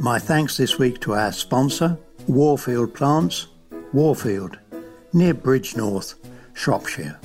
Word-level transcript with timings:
My 0.00 0.18
thanks 0.18 0.56
this 0.56 0.78
week 0.78 0.98
to 1.00 1.12
our 1.12 1.30
sponsor, 1.30 1.98
Worfield 2.26 2.94
Plants, 2.94 3.48
Worfield, 3.92 4.56
near 5.12 5.34
Bridgnorth, 5.34 6.14
Shropshire. 6.54 7.20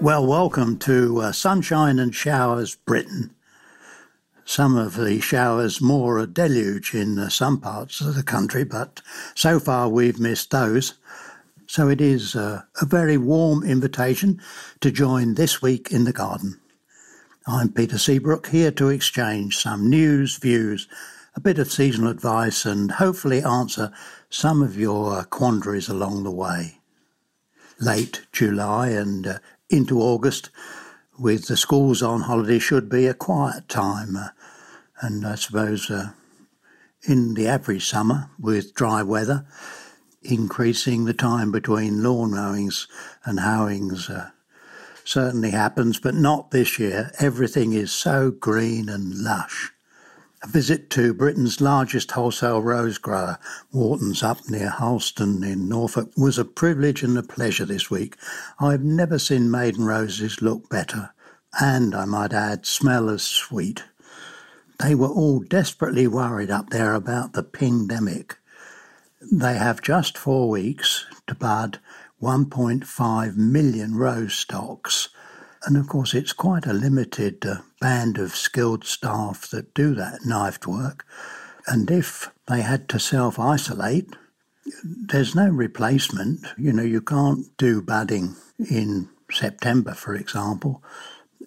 Well, 0.00 0.26
welcome 0.26 0.80
to 0.80 1.20
uh, 1.20 1.30
Sunshine 1.30 2.00
and 2.00 2.12
Showers 2.12 2.74
Britain. 2.74 3.32
Some 4.44 4.76
of 4.76 4.96
the 4.96 5.20
showers 5.20 5.80
more 5.80 6.18
a 6.18 6.26
deluge 6.26 6.92
in 6.92 7.16
uh, 7.20 7.28
some 7.28 7.60
parts 7.60 8.00
of 8.00 8.16
the 8.16 8.24
country, 8.24 8.64
but 8.64 9.00
so 9.36 9.60
far 9.60 9.88
we've 9.88 10.18
missed 10.18 10.50
those. 10.50 10.94
So 11.68 11.88
it 11.88 12.00
is 12.00 12.34
uh, 12.34 12.62
a 12.80 12.84
very 12.84 13.16
warm 13.16 13.62
invitation 13.62 14.40
to 14.80 14.90
join 14.90 15.34
this 15.34 15.62
week 15.62 15.92
in 15.92 16.02
the 16.02 16.12
garden. 16.12 16.58
I'm 17.44 17.72
Peter 17.72 17.98
Seabrook 17.98 18.46
here 18.46 18.70
to 18.70 18.88
exchange 18.88 19.56
some 19.56 19.90
news, 19.90 20.36
views, 20.36 20.86
a 21.34 21.40
bit 21.40 21.58
of 21.58 21.72
seasonal 21.72 22.12
advice, 22.12 22.64
and 22.64 22.92
hopefully 22.92 23.42
answer 23.42 23.92
some 24.30 24.62
of 24.62 24.78
your 24.78 25.24
quandaries 25.24 25.88
along 25.88 26.22
the 26.22 26.30
way. 26.30 26.78
Late 27.80 28.26
July 28.30 28.90
and 28.90 29.26
uh, 29.26 29.38
into 29.68 30.00
August, 30.00 30.50
with 31.18 31.48
the 31.48 31.56
schools 31.56 32.00
on 32.00 32.20
holiday, 32.20 32.60
should 32.60 32.88
be 32.88 33.06
a 33.08 33.14
quiet 33.14 33.68
time. 33.68 34.14
Uh, 34.14 34.28
and 35.00 35.26
I 35.26 35.34
suppose 35.34 35.90
uh, 35.90 36.10
in 37.08 37.34
the 37.34 37.48
average 37.48 37.88
summer, 37.88 38.30
with 38.38 38.72
dry 38.72 39.02
weather, 39.02 39.46
increasing 40.22 41.06
the 41.06 41.14
time 41.14 41.50
between 41.50 42.04
lawn 42.04 42.30
mowings 42.30 42.86
and 43.24 43.40
howings 43.40 44.08
uh, 44.08 44.30
certainly 45.04 45.50
happens, 45.50 45.98
but 46.00 46.14
not 46.14 46.50
this 46.50 46.78
year. 46.78 47.10
Everything 47.18 47.72
is 47.72 47.92
so 47.92 48.30
green 48.30 48.88
and 48.88 49.14
lush. 49.14 49.72
A 50.44 50.48
visit 50.48 50.90
to 50.90 51.14
Britain's 51.14 51.60
largest 51.60 52.10
wholesale 52.10 52.60
rose 52.60 52.98
grower, 52.98 53.38
Wharton's 53.72 54.24
up 54.24 54.38
near 54.48 54.70
Harleston 54.70 55.44
in 55.44 55.68
Norfolk, 55.68 56.10
was 56.16 56.36
a 56.36 56.44
privilege 56.44 57.04
and 57.04 57.16
a 57.16 57.22
pleasure 57.22 57.64
this 57.64 57.90
week. 57.90 58.16
I've 58.58 58.82
never 58.82 59.20
seen 59.20 59.52
maiden 59.52 59.84
roses 59.84 60.42
look 60.42 60.68
better, 60.68 61.10
and 61.60 61.94
I 61.94 62.06
might 62.06 62.32
add, 62.32 62.66
smell 62.66 63.08
as 63.08 63.22
sweet. 63.22 63.84
They 64.80 64.96
were 64.96 65.08
all 65.08 65.38
desperately 65.40 66.08
worried 66.08 66.50
up 66.50 66.70
there 66.70 66.94
about 66.94 67.34
the 67.34 67.44
pandemic. 67.44 68.38
They 69.20 69.54
have 69.54 69.80
just 69.80 70.18
four 70.18 70.48
weeks 70.48 71.06
to 71.28 71.36
bud 71.36 71.78
1.5 72.22 73.36
million 73.36 73.94
rose 73.96 74.34
stocks 74.34 75.08
and 75.64 75.76
of 75.76 75.88
course, 75.88 76.12
it's 76.12 76.32
quite 76.32 76.66
a 76.66 76.72
limited 76.72 77.46
uh, 77.46 77.58
band 77.80 78.18
of 78.18 78.34
skilled 78.34 78.84
staff 78.84 79.48
that 79.50 79.74
do 79.74 79.94
that 79.94 80.24
knifed 80.24 80.66
work. 80.66 81.06
And 81.66 81.90
if 81.90 82.30
they 82.48 82.62
had 82.62 82.88
to 82.88 82.98
self 82.98 83.38
isolate, 83.38 84.16
there's 84.84 85.36
no 85.36 85.48
replacement. 85.48 86.46
You 86.58 86.72
know, 86.72 86.82
you 86.82 87.00
can't 87.00 87.56
do 87.58 87.80
budding 87.80 88.34
in 88.58 89.08
September, 89.30 89.94
for 89.94 90.14
example. 90.14 90.82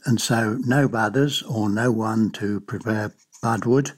And 0.05 0.21
so, 0.21 0.57
no 0.61 0.88
budders 0.88 1.44
or 1.44 1.69
no 1.69 1.91
one 1.91 2.31
to 2.31 2.61
prepare 2.61 3.13
budwood. 3.44 3.91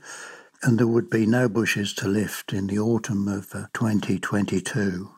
And 0.64 0.80
there 0.80 0.88
would 0.88 1.12
be 1.12 1.28
no 1.28 1.48
bushes 1.48 1.94
to 1.96 2.08
lift 2.08 2.54
in 2.54 2.66
the 2.66 2.80
autumn 2.80 3.28
of 3.28 3.54
uh, 3.54 3.68
2022. 3.74 5.12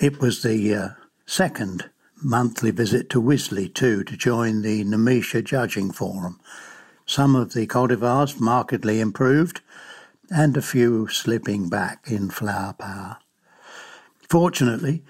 It 0.00 0.18
was 0.18 0.42
the 0.42 0.74
uh, 0.74 0.88
second 1.26 1.90
monthly 2.22 2.70
visit 2.70 3.10
to 3.10 3.20
Wisley 3.20 3.68
too 3.68 4.02
to 4.04 4.16
join 4.16 4.62
the 4.62 4.82
Nemesia 4.82 5.44
Judging 5.44 5.92
Forum. 5.92 6.40
Some 7.04 7.36
of 7.36 7.52
the 7.52 7.66
cultivars 7.66 8.40
markedly 8.40 8.98
improved, 8.98 9.60
and 10.30 10.56
a 10.56 10.62
few 10.62 11.06
slipping 11.08 11.68
back 11.68 12.10
in 12.10 12.30
flower 12.30 12.72
power. 12.72 13.18
Fortunately, 14.26 15.04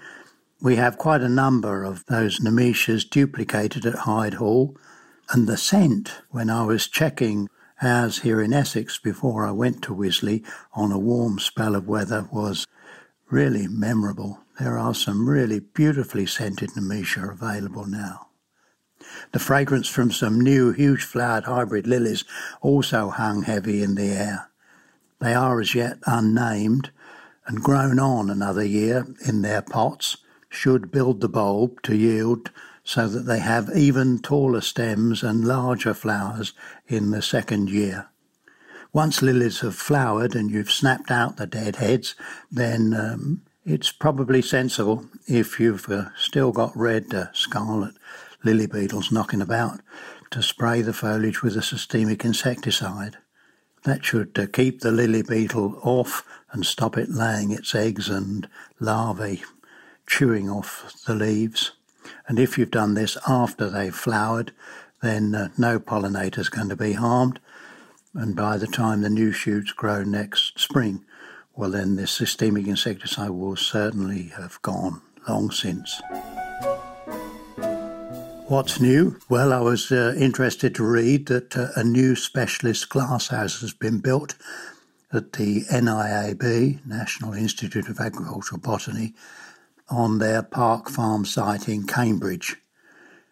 we 0.61 0.75
have 0.75 0.97
quite 0.97 1.21
a 1.21 1.29
number 1.29 1.85
of 1.85 2.05
those 2.07 2.41
Nemesias 2.41 3.09
duplicated 3.09 3.85
at 3.85 3.99
Hyde 3.99 4.33
Hall, 4.33 4.75
and 5.29 5.47
the 5.47 5.55
scent, 5.55 6.21
when 6.31 6.49
I 6.49 6.65
was 6.65 6.89
checking 6.89 7.47
ours 7.81 8.23
here 8.23 8.41
in 8.41 8.51
Essex 8.51 8.99
before 8.99 9.47
I 9.47 9.51
went 9.51 9.81
to 9.83 9.95
Wisley 9.95 10.45
on 10.73 10.91
a 10.91 10.99
warm 10.99 11.39
spell 11.39 11.75
of 11.75 11.87
weather, 11.87 12.27
was 12.29 12.67
really 13.29 13.69
memorable. 13.69 14.40
There 14.59 14.77
are 14.77 14.93
some 14.93 15.29
really 15.29 15.59
beautifully 15.59 16.25
scented 16.25 16.71
Nemesia 16.71 17.31
available 17.31 17.85
now. 17.85 18.27
The 19.31 19.39
fragrance 19.39 19.87
from 19.87 20.11
some 20.11 20.39
new 20.39 20.71
huge 20.71 21.03
flowered 21.03 21.45
hybrid 21.45 21.87
lilies 21.87 22.23
also 22.61 23.09
hung 23.09 23.43
heavy 23.43 23.81
in 23.81 23.95
the 23.95 24.09
air. 24.09 24.49
They 25.19 25.33
are 25.33 25.59
as 25.59 25.73
yet 25.73 25.97
unnamed 26.05 26.91
and 27.45 27.63
grown 27.63 27.99
on 27.99 28.29
another 28.29 28.63
year 28.63 29.07
in 29.25 29.41
their 29.41 29.61
pots 29.61 30.17
should 30.49 30.91
build 30.91 31.21
the 31.21 31.29
bulb 31.29 31.81
to 31.83 31.95
yield 31.95 32.51
so 32.83 33.07
that 33.07 33.21
they 33.21 33.39
have 33.39 33.69
even 33.75 34.19
taller 34.19 34.61
stems 34.61 35.23
and 35.23 35.45
larger 35.45 35.93
flowers 35.93 36.53
in 36.87 37.11
the 37.11 37.21
second 37.21 37.69
year. 37.69 38.07
Once 38.93 39.21
lilies 39.21 39.61
have 39.61 39.75
flowered 39.75 40.35
and 40.35 40.51
you've 40.51 40.71
snapped 40.71 41.09
out 41.09 41.37
the 41.37 41.47
dead 41.47 41.77
heads, 41.77 42.15
then 42.51 42.93
um, 42.93 43.41
it's 43.65 43.91
probably 43.91 44.41
sensible 44.41 45.05
if 45.27 45.59
you've 45.59 45.87
uh, 45.89 46.05
still 46.17 46.51
got 46.51 46.75
red 46.75 47.13
uh, 47.13 47.27
scarlet 47.33 47.93
lily 48.43 48.65
beetles 48.65 49.11
knocking 49.11 49.41
about 49.41 49.81
to 50.31 50.41
spray 50.41 50.81
the 50.81 50.93
foliage 50.93 51.43
with 51.43 51.55
a 51.55 51.61
systemic 51.61 52.25
insecticide. 52.25 53.17
That 53.83 54.03
should 54.03 54.37
uh, 54.37 54.47
keep 54.51 54.79
the 54.79 54.91
lily 54.91 55.21
beetle 55.21 55.79
off 55.83 56.23
and 56.51 56.65
stop 56.65 56.97
it 56.97 57.09
laying 57.09 57.51
its 57.51 57.75
eggs 57.75 58.09
and 58.09 58.47
larvae 58.79 59.43
chewing 60.07 60.49
off 60.49 61.03
the 61.05 61.15
leaves. 61.15 61.71
And 62.27 62.39
if 62.39 62.57
you've 62.57 62.71
done 62.71 62.95
this 62.95 63.17
after 63.27 63.69
they've 63.69 63.95
flowered, 63.95 64.53
then 65.01 65.35
uh, 65.35 65.49
no 65.57 65.79
pollinator 65.79 66.39
is 66.39 66.49
going 66.49 66.69
to 66.69 66.75
be 66.75 66.93
harmed. 66.93 67.39
And 68.13 68.35
by 68.35 68.57
the 68.57 68.67
time 68.67 69.01
the 69.01 69.09
new 69.09 69.31
shoots 69.31 69.71
grow 69.71 70.03
next 70.03 70.59
spring, 70.59 71.05
well, 71.55 71.71
then 71.71 71.95
this 71.95 72.11
systemic 72.11 72.67
insecticide 72.67 73.29
will 73.31 73.55
certainly 73.55 74.31
have 74.37 74.61
gone 74.61 75.01
long 75.27 75.51
since. 75.51 76.01
What's 78.47 78.81
new? 78.81 79.17
Well, 79.29 79.53
I 79.53 79.59
was 79.59 79.91
uh, 79.91 80.13
interested 80.17 80.75
to 80.75 80.83
read 80.83 81.27
that 81.27 81.55
uh, 81.55 81.67
a 81.75 81.83
new 81.83 82.15
specialist 82.15 82.89
glasshouse 82.89 83.61
has 83.61 83.73
been 83.73 83.99
built 83.99 84.35
at 85.13 85.33
the 85.33 85.63
NIAB, 85.71 86.85
National 86.85 87.33
Institute 87.33 87.87
of 87.87 87.99
Agricultural 87.99 88.59
Botany, 88.59 89.13
on 89.89 90.19
their 90.19 90.41
Park 90.41 90.89
Farm 90.89 91.25
site 91.25 91.67
in 91.67 91.85
Cambridge. 91.85 92.57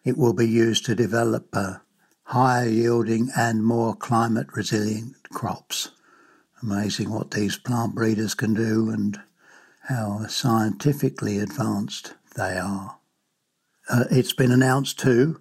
It 0.04 0.16
will 0.16 0.32
be 0.32 0.48
used 0.48 0.86
to 0.86 0.94
develop 0.94 1.48
uh, 1.52 1.74
higher 2.24 2.68
yielding 2.68 3.30
and 3.36 3.64
more 3.64 3.94
climate 3.94 4.46
resilient 4.54 5.16
crops. 5.30 5.90
Amazing 6.62 7.10
what 7.10 7.30
these 7.30 7.56
plant 7.56 7.94
breeders 7.94 8.34
can 8.34 8.54
do 8.54 8.90
and 8.90 9.20
how 9.88 10.26
scientifically 10.26 11.38
advanced 11.38 12.14
they 12.36 12.58
are. 12.58 12.98
Uh, 13.88 14.04
it's 14.10 14.32
been 14.32 14.52
announced 14.52 14.98
too 14.98 15.40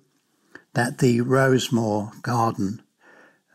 that 0.74 1.00
the 1.00 1.22
Rosemoor 1.22 2.22
Garden 2.22 2.82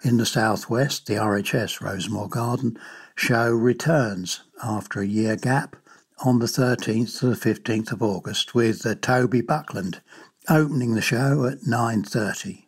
in 0.03 0.19
the 0.19 0.27
southwest, 0.27 1.07
the 1.07 1.15
RHS 1.15 1.81
Rosemoor 1.81 2.29
Garden 2.29 2.79
show 3.17 3.51
returns 3.51 4.43
after 4.63 5.01
a 5.01 5.07
year 5.07 5.37
gap 5.37 5.77
on 6.25 6.39
the 6.39 6.47
13th 6.47 7.19
to 7.19 7.27
the 7.27 7.35
15th 7.35 7.93
of 7.93 8.03
August 8.03 8.55
with 8.55 8.85
uh, 8.85 8.95
Toby 8.95 9.41
Buckland 9.41 10.01
opening 10.49 10.95
the 10.95 11.01
show 11.01 11.47
at 11.47 11.61
9.30. 11.61 12.65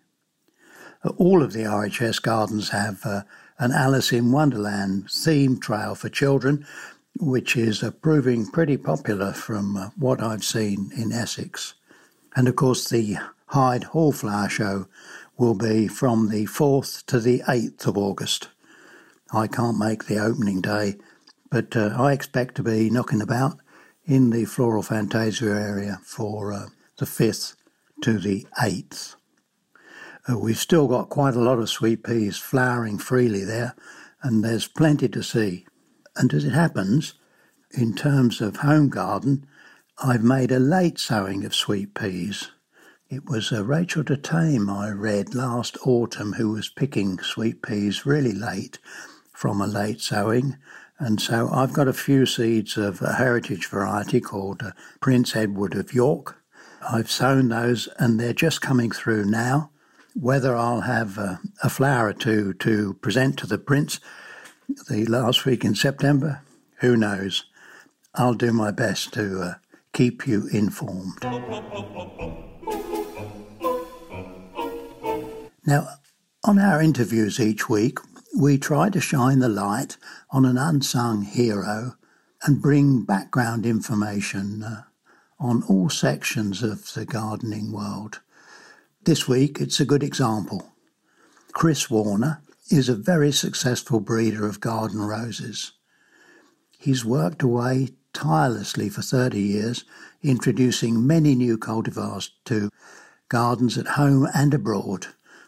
Uh, 1.05 1.11
all 1.19 1.43
of 1.43 1.53
the 1.53 1.65
RHS 1.65 2.23
gardens 2.23 2.71
have 2.71 3.05
uh, 3.05 3.23
an 3.59 3.73
Alice 3.73 4.13
in 4.13 4.33
Wonderland 4.33 5.11
theme 5.11 5.59
trail 5.59 5.95
for 5.95 6.09
children, 6.09 6.67
which 7.19 7.57
is 7.57 7.83
uh, 7.83 7.91
proving 7.91 8.47
pretty 8.47 8.77
popular 8.77 9.33
from 9.33 9.77
uh, 9.77 9.91
what 9.97 10.23
I've 10.23 10.45
seen 10.45 10.91
in 10.97 11.13
Essex. 11.13 11.75
And 12.35 12.49
of 12.49 12.57
course, 12.57 12.89
the 12.89 13.17
Hyde 13.47 13.85
Hall 13.85 14.13
Flower 14.13 14.49
Show 14.49 14.87
will 15.39 15.55
be 15.55 15.89
from 15.89 16.29
the 16.29 16.47
4th 16.47 17.05
to 17.07 17.21
the 17.21 17.43
8th 17.49 17.87
of 17.87 17.97
August. 17.97 18.49
I 19.33 19.47
can't 19.47 19.79
make 19.79 20.05
the 20.05 20.19
opening 20.19 20.61
day, 20.61 20.97
but 21.51 21.77
uh, 21.77 21.95
I 21.97 22.13
expect 22.13 22.55
to 22.57 22.63
be 22.63 22.91
knocking 22.91 23.23
about 23.23 23.59
in 24.05 24.31
the 24.31 24.45
Floral 24.45 24.83
Fantasia 24.83 25.47
area 25.47 25.99
for 26.03 26.53
uh, 26.53 26.67
the 26.99 27.07
5th 27.07 27.57
to 28.03 28.19
the 28.19 28.47
8th. 28.61 29.17
Uh, 30.29 30.37
we've 30.39 30.59
still 30.59 30.89
got 30.89 31.09
quite 31.09 31.35
a 31.35 31.41
lot 31.41 31.59
of 31.59 31.69
sweet 31.69 32.03
peas 32.03 32.37
flowering 32.37 32.99
freely 32.99 33.45
there, 33.45 33.75
and 34.23 34.45
there's 34.45 34.67
plenty 34.67 35.09
to 35.09 35.23
see. 35.23 35.67
And 36.17 36.33
as 36.35 36.45
it 36.45 36.53
happens, 36.53 37.15
in 37.71 37.95
terms 37.95 38.41
of 38.41 38.57
home 38.57 38.89
garden, 38.89 39.47
I've 40.03 40.25
made 40.25 40.51
a 40.51 40.59
late 40.59 40.99
sowing 40.99 41.45
of 41.45 41.55
sweet 41.55 41.95
peas. 41.95 42.51
It 43.09 43.27
was 43.27 43.53
uh, 43.53 43.65
Rachel 43.65 44.03
de 44.03 44.17
Thame 44.17 44.69
I 44.69 44.91
read 44.91 45.35
last 45.35 45.79
autumn 45.87 46.33
who 46.33 46.51
was 46.51 46.69
picking 46.69 47.19
sweet 47.21 47.63
peas 47.63 48.05
really 48.05 48.33
late 48.33 48.79
from 49.33 49.61
a 49.61 49.67
late 49.67 50.01
sowing. 50.01 50.57
And 50.99 51.21
so 51.21 51.49
I've 51.53 51.73
got 51.73 51.87
a 51.87 51.93
few 51.93 52.27
seeds 52.27 52.77
of 52.77 53.01
a 53.01 53.13
heritage 53.13 53.67
variety 53.67 54.21
called 54.21 54.63
uh, 54.63 54.73
Prince 55.01 55.37
Edward 55.37 55.75
of 55.75 55.93
York. 55.93 56.43
I've 56.91 57.11
sown 57.11 57.49
those 57.49 57.89
and 57.99 58.19
they're 58.19 58.33
just 58.33 58.61
coming 58.61 58.91
through 58.91 59.27
now. 59.27 59.71
Whether 60.19 60.57
I'll 60.57 60.81
have 60.81 61.19
uh, 61.19 61.37
a 61.63 61.69
flower 61.69 62.09
or 62.09 62.13
two 62.15 62.55
to 62.55 62.95
present 62.95 63.39
to 63.39 63.47
the 63.47 63.59
Prince 63.59 64.01
the 64.89 65.05
last 65.05 65.45
week 65.45 65.63
in 65.63 65.75
September, 65.75 66.41
who 66.81 66.97
knows? 66.97 67.45
I'll 68.15 68.35
do 68.35 68.51
my 68.51 68.71
best 68.71 69.13
to 69.13 69.43
uh, 69.43 69.55
keep 69.93 70.27
you 70.27 70.49
informed. 70.49 71.23
Now, 75.67 75.89
on 76.45 76.59
our 76.59 76.81
interviews 76.81 77.39
each 77.39 77.69
week, 77.69 77.99
we 78.39 78.57
try 78.57 78.89
to 78.89 79.01
shine 79.01 79.41
the 79.41 79.51
light 79.51 79.99
on 80.31 80.47
an 80.47 80.57
unsung 80.57 81.23
hero 81.23 81.97
and 82.43 82.63
bring 82.63 83.05
background 83.05 83.67
information 83.67 84.63
uh, 84.63 84.83
on 85.39 85.63
all 85.65 85.91
sections 85.91 86.63
of 86.63 86.95
the 86.95 87.05
gardening 87.05 87.71
world. 87.71 88.21
This 89.07 89.29
week, 89.29 89.61
it's 89.61 89.79
a 89.79 89.85
good 89.85 90.03
example. 90.03 90.73
Chris 91.53 91.89
Warner 91.89 92.43
is 92.73 92.89
a 92.89 92.97
very 92.97 93.31
successful 93.31 94.01
breeder 94.01 94.45
of 94.49 94.59
garden 94.59 95.01
roses. 95.01 95.75
He's 96.77 97.05
worked 97.05 97.41
away 97.41 97.91
tirelessly 98.13 98.89
for 98.89 99.03
30 99.03 99.41
years, 99.41 99.85
introducing 100.25 101.07
many 101.07 101.37
new 101.37 101.57
cultivars 101.57 102.31
to 102.47 102.69
gardens 103.29 103.79
at 103.79 103.95
home 103.95 104.27
and 104.35 104.53
abroad 104.53 105.07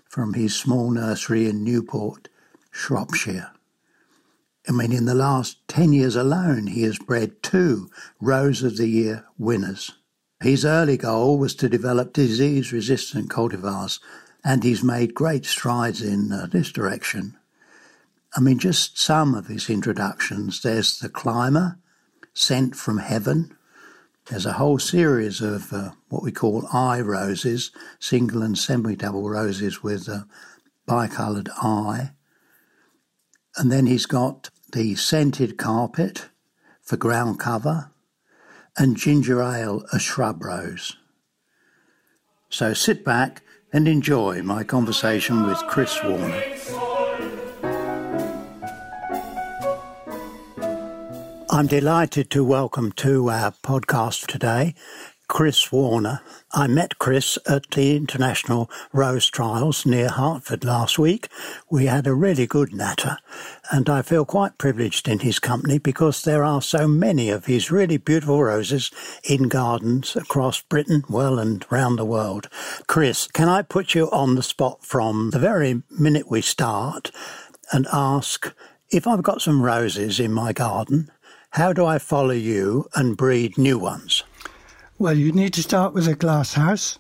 from 0.09 0.35
his 0.35 0.55
small 0.55 0.93
nursery 0.93 1.49
in 1.49 1.65
Newport, 1.65 2.29
Shropshire. 2.71 3.51
I 4.69 4.71
mean, 4.71 4.93
in 4.93 5.07
the 5.07 5.17
last 5.17 5.67
10 5.67 5.93
years 5.93 6.15
alone, 6.15 6.69
he 6.69 6.83
has 6.83 6.97
bred 6.97 7.43
two 7.43 7.91
Rose 8.21 8.63
of 8.63 8.77
the 8.77 8.87
Year 8.87 9.25
winners. 9.37 9.99
His 10.41 10.65
early 10.65 10.97
goal 10.97 11.39
was 11.39 11.55
to 11.57 11.69
develop 11.69 12.13
disease 12.13 12.73
resistant 12.73 13.29
cultivars, 13.29 14.01
and 14.45 14.63
he's 14.63 14.85
made 14.85 15.15
great 15.15 15.45
strides 15.45 16.01
in 16.01 16.33
uh, 16.33 16.47
this 16.47 16.71
direction. 16.71 17.37
I 18.37 18.41
mean, 18.41 18.59
just 18.59 18.99
some 18.99 19.35
of 19.35 19.49
his 19.49 19.69
introductions. 19.69 20.63
There's 20.63 20.99
The 20.99 21.09
Climber, 21.09 21.79
Scent 22.35 22.77
from 22.77 22.99
Heaven, 22.99 23.57
there's 24.29 24.45
a 24.45 24.53
whole 24.53 24.79
series 24.79 25.41
of 25.41 25.73
uh, 25.73 25.93
what 26.11 26.23
we 26.23 26.33
call 26.33 26.69
eye 26.71 27.01
roses, 27.01 27.71
single 27.99 28.43
and 28.43 28.59
semi 28.59 28.95
double 28.95 29.27
roses 29.27 29.83
with 29.83 30.07
a 30.07 30.27
bicoloured 30.87 31.49
eye. 31.63 32.11
And 33.57 33.73
then 33.73 33.87
he's 33.87 34.05
got 34.05 34.51
the 34.73 34.97
scented 34.97 35.57
carpet 35.57 36.29
for 36.83 36.99
ground 36.99 37.41
cover 37.41 37.91
and 38.79 38.97
ginger 38.97 39.43
ale, 39.43 39.85
a 39.93 39.99
shrub 39.99 40.43
rose. 40.43 40.97
So 42.49 42.73
sit 42.73 43.05
back 43.05 43.43
and 43.73 43.89
enjoy 43.89 44.43
my 44.43 44.65
conversation 44.65 45.47
with 45.47 45.59
Chris 45.67 45.99
Warner. 46.03 46.43
I'm 51.51 51.67
delighted 51.67 52.31
to 52.31 52.45
welcome 52.45 52.93
to 52.93 53.31
our 53.31 53.51
podcast 53.51 54.27
today 54.27 54.75
Chris 55.29 55.71
Warner. 55.71 56.23
I 56.53 56.67
met 56.67 56.99
Chris 56.99 57.39
at 57.47 57.71
the 57.71 57.95
International 57.95 58.71
Rose 58.93 59.29
Trials 59.29 59.85
near 59.85 60.09
Hartford 60.09 60.65
last 60.65 60.99
week. 60.99 61.29
We 61.71 61.87
had 61.87 62.07
a 62.07 62.15
really 62.15 62.47
good 62.47 62.75
natter, 62.75 63.19
and 63.71 63.89
I 63.91 64.03
feel 64.03 64.25
quite 64.25 64.57
privileged 64.57 65.07
in 65.07 65.21
his 65.21 65.39
company 65.39 65.79
because 65.79 66.23
there 66.23 66.43
are 66.43 66.63
so 66.63 66.89
many 66.89 67.29
of 67.29 67.45
his 67.45 67.71
really 67.71 67.99
beautiful 67.99 68.43
roses 68.43 68.91
in 69.23 69.49
gardens 69.49 70.17
across 70.17 70.63
Britain, 70.63 71.05
well, 71.09 71.39
and 71.39 71.65
round 71.71 71.99
the 71.99 72.05
world. 72.05 72.49
Chris, 72.87 73.29
can 73.29 73.49
I 73.49 73.63
put 73.63 73.95
you 73.95 74.11
on 74.11 74.35
the 74.35 74.43
spot 74.43 74.85
from 74.85 75.31
the 75.31 75.39
very 75.39 75.83
minute 75.91 76.31
we 76.31 76.41
start 76.41 77.11
and 77.71 77.87
ask 77.93 78.53
if 78.91 79.07
I've 79.07 79.23
got 79.23 79.43
some 79.43 79.63
roses 79.63 80.19
in 80.19 80.33
my 80.33 80.55
garden? 80.55 81.11
How 81.51 81.73
do 81.73 81.85
I 81.85 81.99
follow 81.99 82.31
you 82.31 82.89
and 82.95 83.17
breed 83.17 83.59
new 83.59 83.79
ones? 83.79 84.25
Well, 85.01 85.15
you 85.15 85.31
need 85.31 85.55
to 85.55 85.63
start 85.63 85.95
with 85.95 86.09
a 86.09 86.17
glass 86.17 86.55
house 86.55 86.99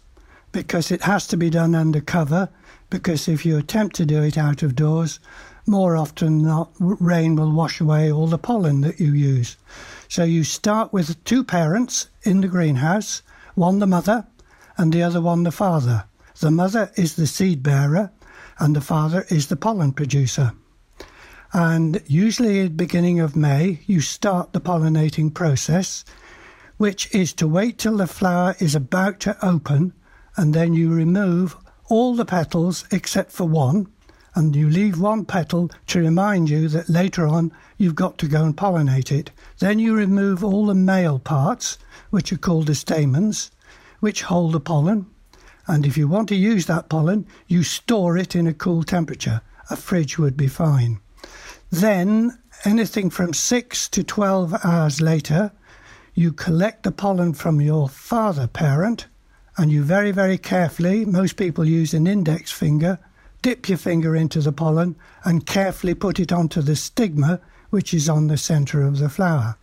because 0.53 0.93
it 0.93 1.03
has 1.03 1.27
to 1.27 1.37
be 1.37 1.51
done 1.51 1.75
under 1.75 2.01
cover. 2.01 2.49
Because 2.91 3.27
if 3.27 3.45
you 3.45 3.59
attempt 3.59 3.97
to 3.97 4.07
do 4.07 4.23
it 4.23 4.39
out 4.39 4.63
of 4.63 4.77
doors, 4.77 5.19
more 5.67 5.97
often 5.97 6.39
than 6.39 6.47
not, 6.47 6.71
rain 6.79 7.35
will 7.35 7.51
wash 7.51 7.81
away 7.81 8.13
all 8.13 8.29
the 8.29 8.39
pollen 8.39 8.83
that 8.83 9.01
you 9.01 9.13
use. 9.13 9.57
So 10.07 10.23
you 10.23 10.45
start 10.45 10.93
with 10.93 11.23
two 11.25 11.43
parents 11.43 12.09
in 12.23 12.41
the 12.41 12.47
greenhouse, 12.47 13.23
one 13.57 13.81
the 13.81 13.87
mother 13.89 14.29
and 14.77 14.93
the 14.93 15.03
other 15.03 15.21
one 15.21 15.43
the 15.43 15.51
father. 15.51 16.05
The 16.39 16.53
mother 16.53 16.93
is 16.95 17.17
the 17.17 17.27
seed 17.27 17.65
bearer 17.65 18.13
and 18.61 18.77
the 18.77 18.81
father 18.81 19.27
is 19.29 19.49
the 19.49 19.57
pollen 19.57 19.93
producer. 19.93 20.53
And 21.53 22.01
usually, 22.07 22.61
at 22.61 22.65
the 22.65 22.75
beginning 22.75 23.19
of 23.19 23.35
May, 23.35 23.81
you 23.87 24.01
start 24.01 24.53
the 24.53 24.61
pollinating 24.61 25.35
process, 25.35 26.05
which 26.79 27.15
is 27.15 27.33
to 27.35 27.47
wait 27.47 27.79
till 27.79 27.99
the 27.99 28.07
flower 28.07 28.57
is 28.59 28.75
about 28.75 29.21
to 29.21 29.37
open, 29.47 29.93
and 30.37 30.55
then 30.55 30.73
you 30.73 30.93
remove 30.93 31.57
all 31.89 32.15
the 32.15 32.25
petals 32.25 32.85
except 32.91 33.33
for 33.33 33.45
one, 33.45 33.87
and 34.35 34.55
you 34.55 34.71
leave 34.71 35.01
one 35.01 35.25
petal 35.25 35.71
to 35.89 35.99
remind 35.99 36.49
you 36.49 36.69
that 36.69 36.89
later 36.89 37.27
on 37.27 37.53
you've 37.77 37.95
got 37.95 38.17
to 38.19 38.29
go 38.29 38.45
and 38.45 38.57
pollinate 38.57 39.11
it. 39.11 39.31
Then 39.59 39.79
you 39.79 39.95
remove 39.95 40.45
all 40.45 40.67
the 40.67 40.75
male 40.75 41.19
parts, 41.19 41.77
which 42.11 42.33
are 42.33 42.39
called 42.39 42.69
the 42.69 42.75
stamens, 42.75 43.51
which 44.01 44.23
hold 44.23 44.53
the 44.53 44.61
pollen. 44.61 45.07
And 45.67 45.85
if 45.85 45.99
you 45.99 46.07
want 46.07 46.29
to 46.29 46.37
use 46.37 46.67
that 46.67 46.89
pollen, 46.89 47.27
you 47.49 47.63
store 47.63 48.17
it 48.17 48.37
in 48.37 48.47
a 48.47 48.55
cool 48.55 48.85
temperature. 48.85 49.41
A 49.71 49.77
fridge 49.77 50.19
would 50.19 50.37
be 50.37 50.47
fine. 50.47 51.01
Then, 51.71 52.39
anything 52.65 53.11
from 53.11 53.35
6 53.35 53.89
to 53.91 54.03
12 54.05 54.65
hours 54.65 55.01
later, 55.01 55.53
you 56.19 56.33
collect 56.33 56.83
the 56.83 56.91
pollen 56.91 57.33
from 57.33 57.61
your 57.61 57.89
father 57.89 58.49
parent 58.49 59.07
and 59.57 59.71
you 59.71 59.85
very, 59.85 60.11
very 60.11 60.37
carefully, 60.37 61.05
most 61.05 61.37
people 61.37 61.65
use 61.65 61.95
an 61.95 62.09
index 62.09 62.51
finger, 62.51 62.99
dip 63.41 63.69
your 63.69 63.79
finger 63.79 64.17
into 64.17 64.41
the 64.41 64.51
pollen 64.51 64.97
and 65.25 65.47
carefully 65.47 65.95
put 65.95 66.19
it 66.19 66.33
onto 66.33 66.61
the 66.61 66.75
stigma, 66.75 67.41
which 67.71 67.95
is 67.95 68.09
on 68.09 68.27
the 68.27 68.37
centre 68.37 68.83
of 68.83 68.99
the 68.99 69.09
flower. 69.09 69.57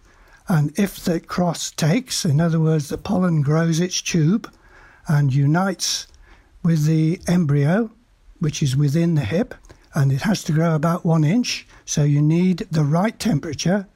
And 0.47 0.71
if 0.79 0.95
the 1.03 1.19
cross 1.19 1.71
takes, 1.71 2.23
in 2.23 2.39
other 2.39 2.61
words, 2.61 2.87
the 2.87 2.97
pollen 2.97 3.41
grows 3.41 3.81
its 3.81 4.01
tube 4.01 4.49
and 5.09 5.33
unites 5.33 6.07
with 6.63 6.85
the 6.85 7.19
embryo, 7.27 7.91
which 8.39 8.63
is 8.63 8.77
within 8.77 9.15
the 9.15 9.25
hip, 9.25 9.55
and 9.93 10.09
it 10.09 10.21
has 10.21 10.41
to 10.45 10.53
grow 10.53 10.73
about 10.73 11.05
one 11.05 11.25
inch. 11.25 11.67
So 11.83 12.03
you 12.03 12.21
need 12.21 12.59
the 12.71 12.85
right 12.85 13.19
temperature. 13.19 13.87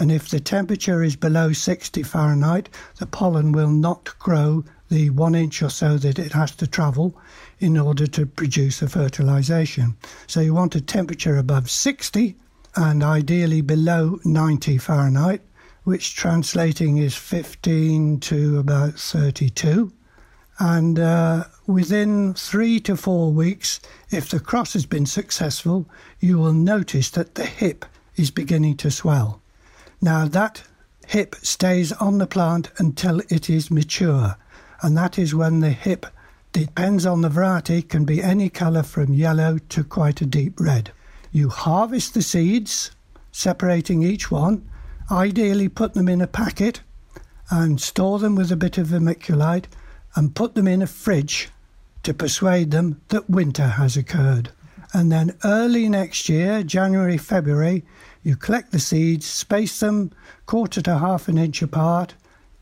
And 0.00 0.10
if 0.10 0.30
the 0.30 0.40
temperature 0.40 1.04
is 1.04 1.14
below 1.14 1.52
60 1.52 2.02
Fahrenheit, 2.04 2.70
the 2.96 3.04
pollen 3.04 3.52
will 3.52 3.68
not 3.68 4.18
grow 4.18 4.64
the 4.88 5.10
one 5.10 5.34
inch 5.34 5.62
or 5.62 5.68
so 5.68 5.98
that 5.98 6.18
it 6.18 6.32
has 6.32 6.52
to 6.52 6.66
travel 6.66 7.14
in 7.58 7.76
order 7.76 8.06
to 8.06 8.24
produce 8.24 8.80
a 8.80 8.88
fertilization. 8.88 9.98
So 10.26 10.40
you 10.40 10.54
want 10.54 10.74
a 10.74 10.80
temperature 10.80 11.36
above 11.36 11.70
60 11.70 12.34
and 12.76 13.02
ideally 13.02 13.60
below 13.60 14.18
90 14.24 14.78
Fahrenheit, 14.78 15.42
which 15.84 16.16
translating 16.16 16.96
is 16.96 17.14
15 17.14 18.20
to 18.20 18.58
about 18.58 18.94
32. 18.94 19.92
And 20.58 20.98
uh, 20.98 21.44
within 21.66 22.32
three 22.32 22.80
to 22.80 22.96
four 22.96 23.32
weeks, 23.32 23.80
if 24.10 24.30
the 24.30 24.40
cross 24.40 24.72
has 24.72 24.86
been 24.86 25.04
successful, 25.04 25.86
you 26.20 26.38
will 26.38 26.54
notice 26.54 27.10
that 27.10 27.34
the 27.34 27.44
hip 27.44 27.84
is 28.16 28.30
beginning 28.30 28.78
to 28.78 28.90
swell. 28.90 29.42
Now, 30.02 30.26
that 30.26 30.62
hip 31.06 31.36
stays 31.42 31.92
on 31.92 32.18
the 32.18 32.26
plant 32.26 32.70
until 32.78 33.20
it 33.28 33.50
is 33.50 33.70
mature, 33.70 34.36
and 34.82 34.96
that 34.96 35.18
is 35.18 35.34
when 35.34 35.60
the 35.60 35.70
hip 35.70 36.06
depends 36.52 37.04
on 37.04 37.20
the 37.20 37.28
variety, 37.28 37.82
can 37.82 38.04
be 38.04 38.22
any 38.22 38.48
colour 38.48 38.82
from 38.82 39.12
yellow 39.12 39.58
to 39.68 39.84
quite 39.84 40.20
a 40.20 40.26
deep 40.26 40.58
red. 40.58 40.92
You 41.32 41.48
harvest 41.48 42.14
the 42.14 42.22
seeds, 42.22 42.90
separating 43.30 44.02
each 44.02 44.30
one, 44.30 44.68
ideally 45.10 45.68
put 45.68 45.94
them 45.94 46.08
in 46.08 46.20
a 46.20 46.26
packet 46.26 46.80
and 47.50 47.80
store 47.80 48.18
them 48.18 48.36
with 48.36 48.50
a 48.50 48.56
bit 48.56 48.78
of 48.78 48.88
vermiculite 48.88 49.66
and 50.14 50.34
put 50.34 50.54
them 50.54 50.66
in 50.66 50.82
a 50.82 50.86
fridge 50.86 51.50
to 52.04 52.14
persuade 52.14 52.70
them 52.70 53.00
that 53.08 53.28
winter 53.28 53.68
has 53.68 53.96
occurred. 53.96 54.50
And 54.92 55.12
then 55.12 55.36
early 55.44 55.88
next 55.88 56.28
year, 56.28 56.62
January, 56.62 57.16
February, 57.16 57.84
you 58.22 58.36
collect 58.36 58.72
the 58.72 58.80
seeds, 58.80 59.26
space 59.26 59.80
them 59.80 60.10
quarter 60.46 60.82
to 60.82 60.98
half 60.98 61.28
an 61.28 61.38
inch 61.38 61.62
apart 61.62 62.14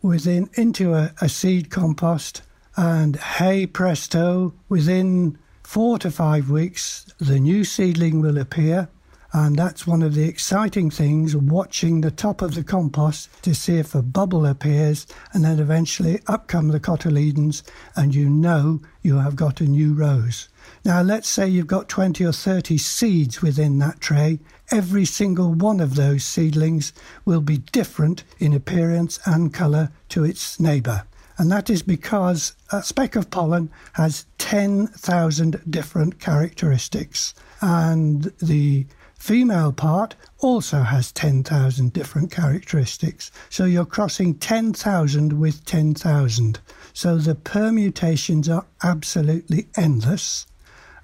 within 0.02 0.48
into 0.54 0.94
a, 0.94 1.12
a 1.20 1.28
seed 1.28 1.70
compost, 1.70 2.42
and 2.76 3.16
hey 3.16 3.66
presto, 3.66 4.54
within 4.68 5.38
four 5.62 5.98
to 5.98 6.10
five 6.10 6.50
weeks, 6.50 7.06
the 7.18 7.40
new 7.40 7.64
seedling 7.64 8.20
will 8.20 8.38
appear. 8.38 8.88
And 9.32 9.56
that's 9.56 9.86
one 9.86 10.02
of 10.02 10.14
the 10.14 10.26
exciting 10.26 10.90
things 10.90 11.36
watching 11.36 12.00
the 12.00 12.10
top 12.10 12.40
of 12.40 12.54
the 12.54 12.64
compost 12.64 13.28
to 13.42 13.54
see 13.54 13.76
if 13.76 13.94
a 13.94 14.02
bubble 14.02 14.46
appears, 14.46 15.06
and 15.32 15.44
then 15.44 15.60
eventually 15.60 16.20
up 16.26 16.48
come 16.48 16.68
the 16.68 16.80
cotyledons, 16.80 17.62
and 17.94 18.14
you 18.14 18.30
know 18.30 18.80
you 19.02 19.18
have 19.18 19.36
got 19.36 19.60
a 19.60 19.64
new 19.64 19.92
rose. 19.92 20.48
Now, 20.84 21.02
let's 21.02 21.28
say 21.28 21.46
you've 21.46 21.66
got 21.66 21.88
20 21.88 22.24
or 22.24 22.32
30 22.32 22.78
seeds 22.78 23.42
within 23.42 23.78
that 23.80 24.00
tray. 24.00 24.38
Every 24.70 25.04
single 25.04 25.52
one 25.52 25.80
of 25.80 25.94
those 25.94 26.24
seedlings 26.24 26.92
will 27.24 27.40
be 27.40 27.58
different 27.58 28.24
in 28.38 28.54
appearance 28.54 29.18
and 29.26 29.52
colour 29.52 29.90
to 30.10 30.24
its 30.24 30.58
neighbour. 30.58 31.04
And 31.38 31.52
that 31.52 31.70
is 31.70 31.82
because 31.82 32.54
a 32.72 32.82
speck 32.82 33.14
of 33.14 33.30
pollen 33.30 33.70
has 33.92 34.26
10,000 34.38 35.62
different 35.70 36.18
characteristics. 36.18 37.32
And 37.60 38.32
the 38.42 38.86
female 39.18 39.72
part 39.72 40.14
also 40.38 40.80
has 40.82 41.12
10,000 41.12 41.92
different 41.92 42.30
characteristics. 42.30 43.30
So 43.50 43.64
you're 43.64 43.84
crossing 43.84 44.36
10,000 44.36 45.34
with 45.34 45.64
10,000. 45.66 46.60
So 46.92 47.18
the 47.18 47.34
permutations 47.34 48.48
are 48.48 48.66
absolutely 48.82 49.68
endless. 49.76 50.46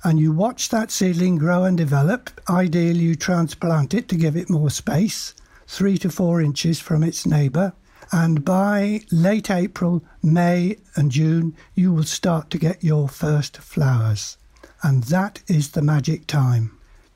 And 0.02 0.18
you 0.18 0.32
watch 0.32 0.70
that 0.70 0.90
seedling 0.90 1.36
grow 1.36 1.64
and 1.64 1.76
develop. 1.76 2.30
Ideally, 2.48 3.00
you 3.00 3.14
transplant 3.14 3.94
it 3.94 4.08
to 4.08 4.16
give 4.16 4.36
it 4.36 4.48
more 4.50 4.70
space, 4.70 5.34
three 5.66 5.98
to 5.98 6.10
four 6.10 6.40
inches 6.40 6.78
from 6.80 7.02
its 7.02 7.26
neighbour 7.26 7.74
and 8.12 8.44
by 8.44 9.00
late 9.10 9.50
April, 9.50 10.04
May, 10.22 10.76
and 10.94 11.10
June, 11.10 11.56
you 11.74 11.92
will 11.92 12.04
start 12.04 12.50
to 12.50 12.58
get 12.58 12.84
your 12.84 13.08
first 13.08 13.56
flowers. 13.56 14.36
And 14.82 15.04
that 15.04 15.42
is 15.48 15.70
the 15.70 15.82
magic 15.82 16.26
time. 16.26 16.73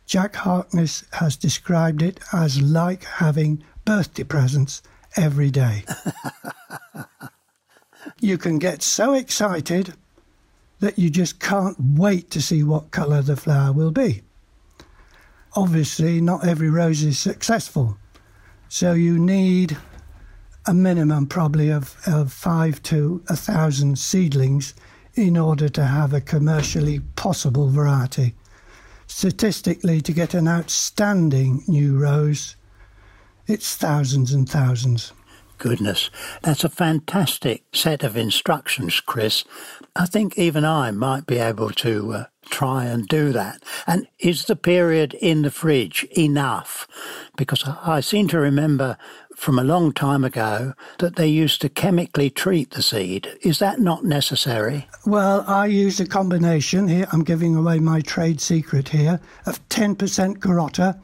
Jack 0.08 0.36
Harkness 0.36 1.04
has 1.12 1.36
described 1.36 2.00
it 2.00 2.18
as 2.32 2.62
like 2.62 3.04
having 3.04 3.62
birthday 3.84 4.24
presents 4.24 4.80
every 5.18 5.50
day. 5.50 5.84
you 8.20 8.38
can 8.38 8.58
get 8.58 8.82
so 8.82 9.12
excited 9.12 9.92
that 10.80 10.98
you 10.98 11.10
just 11.10 11.38
can't 11.40 11.76
wait 11.78 12.30
to 12.30 12.40
see 12.40 12.62
what 12.62 12.90
colour 12.90 13.20
the 13.20 13.36
flower 13.36 13.70
will 13.70 13.90
be. 13.90 14.22
Obviously, 15.54 16.22
not 16.22 16.46
every 16.46 16.70
rose 16.70 17.02
is 17.02 17.18
successful, 17.18 17.98
so 18.66 18.94
you 18.94 19.18
need 19.18 19.76
a 20.66 20.72
minimum 20.72 21.26
probably 21.26 21.70
of, 21.70 21.94
of 22.06 22.32
five 22.32 22.82
to 22.84 23.22
a 23.28 23.36
thousand 23.36 23.98
seedlings 23.98 24.72
in 25.12 25.36
order 25.36 25.68
to 25.68 25.84
have 25.84 26.14
a 26.14 26.20
commercially 26.22 27.00
possible 27.14 27.68
variety. 27.68 28.34
Statistically, 29.08 30.00
to 30.02 30.12
get 30.12 30.34
an 30.34 30.46
outstanding 30.46 31.64
new 31.66 31.98
rose, 31.98 32.56
it's 33.46 33.74
thousands 33.74 34.32
and 34.32 34.48
thousands. 34.48 35.12
Goodness, 35.56 36.10
that's 36.42 36.62
a 36.62 36.68
fantastic 36.68 37.64
set 37.72 38.04
of 38.04 38.16
instructions, 38.16 39.00
Chris. 39.00 39.44
I 39.96 40.06
think 40.06 40.38
even 40.38 40.64
I 40.64 40.92
might 40.92 41.26
be 41.26 41.38
able 41.38 41.70
to 41.70 42.12
uh, 42.12 42.24
try 42.48 42.84
and 42.84 43.08
do 43.08 43.32
that. 43.32 43.62
And 43.86 44.06
is 44.20 44.44
the 44.44 44.54
period 44.54 45.14
in 45.14 45.42
the 45.42 45.50
fridge 45.50 46.04
enough? 46.16 46.86
Because 47.36 47.64
I 47.66 48.00
seem 48.00 48.28
to 48.28 48.38
remember 48.38 48.98
from 49.38 49.56
a 49.56 49.64
long 49.64 49.92
time 49.92 50.24
ago 50.24 50.74
that 50.98 51.14
they 51.14 51.28
used 51.28 51.60
to 51.60 51.68
chemically 51.68 52.28
treat 52.28 52.72
the 52.72 52.82
seed. 52.82 53.28
Is 53.42 53.60
that 53.60 53.78
not 53.78 54.04
necessary? 54.04 54.88
Well, 55.06 55.44
I 55.46 55.66
use 55.66 56.00
a 56.00 56.06
combination 56.06 56.88
here. 56.88 57.06
I'm 57.12 57.22
giving 57.22 57.54
away 57.54 57.78
my 57.78 58.00
trade 58.00 58.40
secret 58.40 58.88
here 58.88 59.20
of 59.46 59.66
10% 59.68 60.38
Garotta 60.38 61.00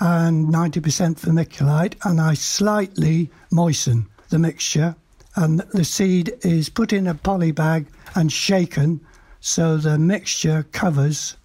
and 0.00 0.48
90% 0.48 1.18
vermiculite, 1.18 1.94
and 2.04 2.20
I 2.20 2.34
slightly 2.34 3.30
moisten 3.50 4.06
the 4.28 4.38
mixture. 4.38 4.94
And 5.34 5.60
the 5.72 5.84
seed 5.84 6.34
is 6.42 6.68
put 6.68 6.92
in 6.92 7.06
a 7.06 7.14
poly 7.14 7.52
bag 7.52 7.86
and 8.14 8.30
shaken 8.30 9.00
so 9.40 9.78
the 9.78 9.98
mixture 9.98 10.64
covers 10.72 11.38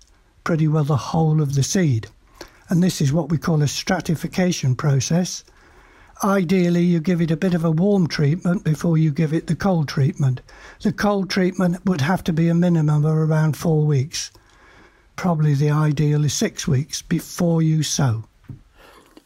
pretty 0.43 0.67
well 0.67 0.83
the 0.83 0.97
whole 0.97 1.41
of 1.41 1.55
the 1.55 1.63
seed. 1.63 2.07
And 2.67 2.83
this 2.83 2.99
is 2.99 3.13
what 3.13 3.29
we 3.29 3.37
call 3.37 3.61
a 3.61 3.67
stratification 3.67 4.75
process. 4.75 5.45
Ideally, 6.23 6.83
you 6.83 6.99
give 6.99 7.21
it 7.21 7.31
a 7.31 7.37
bit 7.37 7.53
of 7.53 7.65
a 7.65 7.71
warm 7.71 8.07
treatment 8.07 8.63
before 8.63 8.97
you 8.97 9.11
give 9.11 9.33
it 9.33 9.47
the 9.47 9.55
cold 9.55 9.87
treatment. 9.87 10.41
The 10.81 10.93
cold 10.93 11.29
treatment 11.29 11.85
would 11.85 12.01
have 12.01 12.23
to 12.25 12.33
be 12.33 12.47
a 12.49 12.53
minimum 12.53 13.05
of 13.05 13.15
around 13.15 13.57
four 13.57 13.85
weeks. 13.85 14.31
Probably 15.15 15.53
the 15.53 15.69
ideal 15.69 16.23
is 16.23 16.33
six 16.33 16.67
weeks 16.67 17.01
before 17.01 17.61
you 17.61 17.83
sow. 17.83 18.25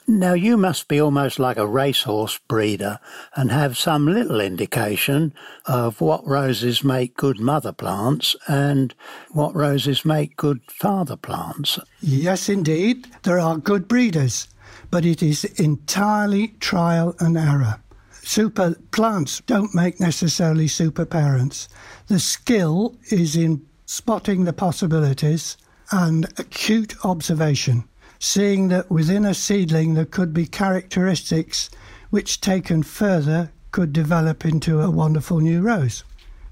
Now, 0.09 0.33
you 0.33 0.55
must 0.55 0.87
be 0.87 1.01
almost 1.01 1.37
like 1.37 1.57
a 1.57 1.67
racehorse 1.67 2.39
breeder 2.47 2.99
and 3.35 3.51
have 3.51 3.77
some 3.77 4.07
little 4.07 4.39
indication 4.39 5.33
of 5.65 5.99
what 5.99 6.25
roses 6.25 6.81
make 6.81 7.17
good 7.17 7.41
mother 7.41 7.73
plants 7.73 8.33
and 8.47 8.95
what 9.31 9.53
roses 9.53 10.05
make 10.05 10.37
good 10.37 10.61
father 10.71 11.17
plants. 11.17 11.77
Yes, 11.99 12.47
indeed. 12.47 13.07
There 13.23 13.37
are 13.37 13.57
good 13.57 13.89
breeders 13.89 14.47
but 14.91 15.05
it 15.05 15.21
is 15.21 15.43
entirely 15.59 16.49
trial 16.59 17.15
and 17.19 17.37
error. 17.37 17.79
Super 18.23 18.75
plants 18.91 19.41
don't 19.45 19.73
make 19.73 19.99
necessarily 19.99 20.67
super 20.67 21.05
parents. 21.05 21.69
The 22.07 22.19
skill 22.19 22.97
is 23.09 23.35
in 23.35 23.65
spotting 23.85 24.43
the 24.43 24.53
possibilities 24.53 25.55
and 25.91 26.25
acute 26.37 26.93
observation, 27.05 27.85
seeing 28.19 28.67
that 28.67 28.91
within 28.91 29.23
a 29.23 29.33
seedling 29.33 29.93
there 29.93 30.05
could 30.05 30.33
be 30.33 30.45
characteristics 30.45 31.69
which, 32.09 32.41
taken 32.41 32.83
further, 32.83 33.51
could 33.71 33.93
develop 33.93 34.45
into 34.45 34.81
a 34.81 34.91
wonderful 34.91 35.39
new 35.39 35.61
rose. 35.61 36.03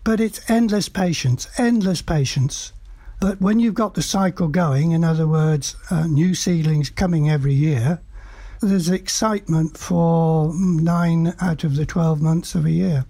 But 0.03 0.19
it's 0.19 0.49
endless 0.49 0.87
patience, 0.87 1.47
endless 1.57 2.01
patience. 2.01 2.71
But 3.19 3.41
when 3.41 3.59
you've 3.59 3.73
got 3.73 3.93
the 3.93 4.01
cycle 4.01 4.47
going, 4.47 4.91
in 4.91 5.03
other 5.03 5.27
words, 5.27 5.75
uh, 5.89 6.07
new 6.07 6.35
seedlings 6.35 6.89
coming 6.89 7.29
every 7.29 7.53
year, 7.53 8.01
there's 8.61 8.89
excitement 8.89 9.77
for 9.77 10.53
nine 10.55 11.33
out 11.39 11.63
of 11.63 11.75
the 11.75 11.85
12 11.85 12.21
months 12.21 12.55
of 12.55 12.65
a 12.65 12.71
year. 12.71 13.05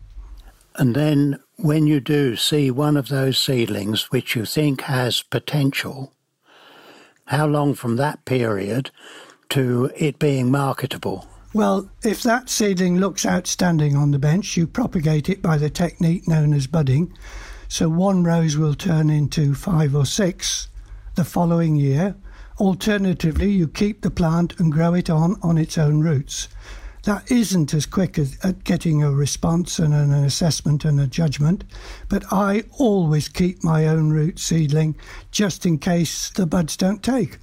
And 0.76 0.96
then 0.96 1.40
when 1.58 1.88
you 1.88 2.00
do 2.00 2.36
see 2.36 2.70
one 2.70 2.98
of 2.98 3.08
those 3.08 3.38
seedlings 3.38 4.12
which 4.12 4.36
you 4.36 4.46
think 4.46 4.82
has 4.82 5.24
potential, 5.24 6.14
how 7.26 7.48
long 7.48 7.74
from 7.74 7.96
that 7.96 8.26
period 8.26 8.92
to 9.50 9.92
it 9.96 10.20
being 10.20 10.52
marketable? 10.52 11.28
Well, 11.54 11.90
if 12.04 12.22
that 12.24 12.50
seedling 12.50 12.98
looks 12.98 13.26
outstanding 13.26 13.96
on 13.96 14.12
the 14.12 14.20
bench, 14.20 14.58
you 14.58 14.68
propagate 14.68 15.30
it 15.30 15.42
by 15.42 15.58
the 15.58 15.70
technique 15.70 16.28
known 16.28 16.54
as 16.54 16.68
budding. 16.68 17.14
So 17.76 17.90
one 17.90 18.24
rose 18.24 18.56
will 18.56 18.74
turn 18.74 19.10
into 19.10 19.54
five 19.54 19.94
or 19.98 20.06
six 20.06 20.70
the 21.16 21.26
following 21.26 21.76
year, 21.76 22.16
Alternatively, 22.58 23.52
you 23.52 23.68
keep 23.68 24.02
the 24.02 24.10
plant 24.10 24.58
and 24.62 24.72
grow 24.72 24.94
it 24.94 25.10
on 25.10 25.36
on 25.44 25.58
its 25.58 25.78
own 25.78 26.00
roots. 26.00 26.48
That 27.04 27.30
isn't 27.30 27.74
as 27.74 27.86
quick 27.86 28.18
as, 28.18 28.38
at 28.46 28.64
getting 28.64 29.04
a 29.04 29.12
response 29.12 29.78
and 29.78 29.94
an 29.94 30.14
assessment 30.14 30.86
and 30.86 31.02
a 31.02 31.06
judgment, 31.06 31.66
but 32.08 32.24
I 32.32 32.64
always 32.78 33.28
keep 33.28 33.62
my 33.62 33.88
own 33.88 34.10
root 34.10 34.40
seedling 34.40 34.96
just 35.32 35.66
in 35.66 35.78
case 35.78 36.30
the 36.30 36.46
buds 36.46 36.78
don't 36.78 37.04
take. 37.04 37.40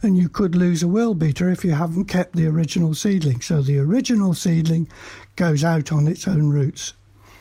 And 0.00 0.16
you 0.16 0.30
could 0.30 0.54
lose 0.54 0.82
a 0.82 0.88
world 0.88 1.18
beater 1.18 1.50
if 1.50 1.66
you 1.66 1.72
haven't 1.72 2.06
kept 2.06 2.34
the 2.34 2.46
original 2.46 2.94
seedling. 2.94 3.42
So 3.42 3.60
the 3.60 3.78
original 3.78 4.32
seedling 4.32 4.88
goes 5.36 5.62
out 5.62 5.92
on 5.92 6.08
its 6.08 6.26
own 6.26 6.48
roots. 6.48 6.94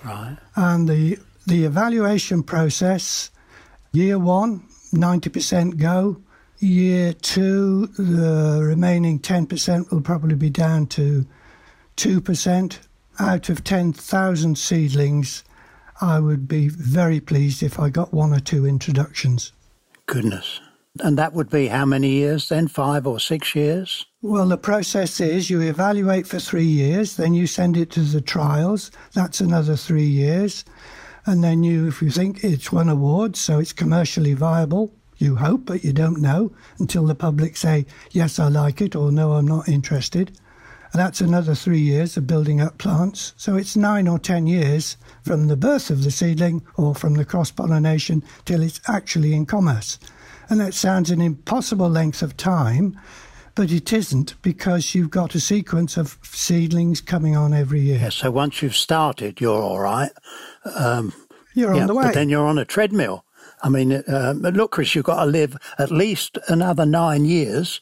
Right. 0.03 0.37
And 0.57 0.89
the 0.89 1.17
the 1.47 1.65
evaluation 1.65 2.43
process, 2.43 3.31
year 3.91 4.17
one, 4.19 4.67
90% 4.93 5.77
go, 5.77 6.21
Year 6.59 7.11
two, 7.13 7.87
the 7.97 8.61
remaining 8.63 9.19
10% 9.19 9.91
will 9.91 10.01
probably 10.01 10.35
be 10.35 10.49
down 10.49 10.87
to 10.87 11.25
2%. 11.97 12.79
Out 13.19 13.49
of 13.49 13.63
10,000 13.63 14.57
seedlings, 14.57 15.43
I 16.01 16.19
would 16.19 16.47
be 16.47 16.69
very 16.69 17.19
pleased 17.19 17.61
if 17.61 17.79
I 17.79 17.89
got 17.89 18.13
one 18.13 18.33
or 18.33 18.39
two 18.39 18.65
introductions. 18.65 19.51
Goodness. 20.05 20.59
And 21.01 21.17
that 21.17 21.33
would 21.33 21.49
be 21.49 21.67
how 21.67 21.85
many 21.85 22.09
years 22.09 22.49
then? 22.49 22.67
Five 22.67 23.05
or 23.05 23.19
six 23.19 23.53
years? 23.53 24.05
Well, 24.21 24.47
the 24.47 24.57
process 24.57 25.19
is 25.19 25.49
you 25.49 25.61
evaluate 25.61 26.25
for 26.25 26.39
three 26.39 26.65
years, 26.65 27.17
then 27.17 27.33
you 27.33 27.47
send 27.47 27.75
it 27.75 27.91
to 27.91 28.01
the 28.01 28.21
trials. 28.21 28.91
That's 29.13 29.41
another 29.41 29.75
three 29.75 30.07
years. 30.07 30.63
And 31.25 31.43
then 31.43 31.63
you, 31.63 31.87
if 31.87 32.01
you 32.01 32.11
think 32.11 32.43
it's 32.43 32.71
won 32.71 32.89
awards, 32.89 33.39
so 33.39 33.59
it's 33.59 33.73
commercially 33.73 34.33
viable, 34.33 34.93
you 35.17 35.37
hope, 35.37 35.65
but 35.65 35.83
you 35.83 35.93
don't 35.93 36.21
know 36.21 36.51
until 36.77 37.05
the 37.05 37.15
public 37.15 37.57
say, 37.57 37.85
yes, 38.11 38.37
I 38.37 38.49
like 38.49 38.81
it, 38.81 38.95
or 38.95 39.11
no, 39.11 39.33
I'm 39.33 39.47
not 39.47 39.67
interested. 39.67 40.37
And 40.91 41.01
that's 41.01 41.21
another 41.21 41.55
three 41.55 41.79
years 41.79 42.15
of 42.15 42.27
building 42.27 42.61
up 42.61 42.77
plants. 42.77 43.33
So 43.37 43.55
it's 43.55 43.75
nine 43.75 44.07
or 44.07 44.19
ten 44.19 44.47
years 44.47 44.97
from 45.23 45.47
the 45.47 45.57
birth 45.57 45.89
of 45.89 46.03
the 46.03 46.11
seedling 46.11 46.61
or 46.77 46.95
from 46.95 47.15
the 47.15 47.25
cross 47.25 47.51
pollination 47.51 48.23
till 48.45 48.61
it's 48.61 48.79
actually 48.87 49.33
in 49.33 49.45
commerce. 49.45 49.99
And 50.49 50.59
that 50.61 50.73
sounds 50.73 51.09
an 51.09 51.21
impossible 51.21 51.89
length 51.89 52.21
of 52.21 52.37
time, 52.37 52.99
but 53.55 53.71
it 53.71 53.91
isn't 53.93 54.39
because 54.41 54.93
you've 54.93 55.09
got 55.09 55.33
a 55.33 55.39
sequence 55.39 55.97
of 55.97 56.17
seedlings 56.23 57.01
coming 57.01 57.35
on 57.35 57.53
every 57.53 57.79
year. 57.79 57.99
Yeah, 57.99 58.09
so 58.09 58.29
once 58.29 58.61
you've 58.61 58.75
started, 58.75 59.41
you're 59.41 59.61
all 59.61 59.79
right. 59.79 60.11
Um, 60.75 61.13
you're 61.53 61.73
yeah, 61.73 61.81
on 61.81 61.87
the 61.87 61.95
way. 61.95 62.03
But 62.05 62.13
then 62.13 62.29
you're 62.29 62.45
on 62.45 62.57
a 62.57 62.65
treadmill. 62.65 63.23
I 63.63 63.69
mean, 63.69 63.93
uh, 63.93 64.33
look, 64.37 64.71
Chris, 64.71 64.93
you've 64.93 65.05
got 65.05 65.23
to 65.23 65.29
live 65.29 65.57
at 65.79 65.89
least 65.89 66.37
another 66.47 66.85
nine 66.85 67.25
years 67.25 67.79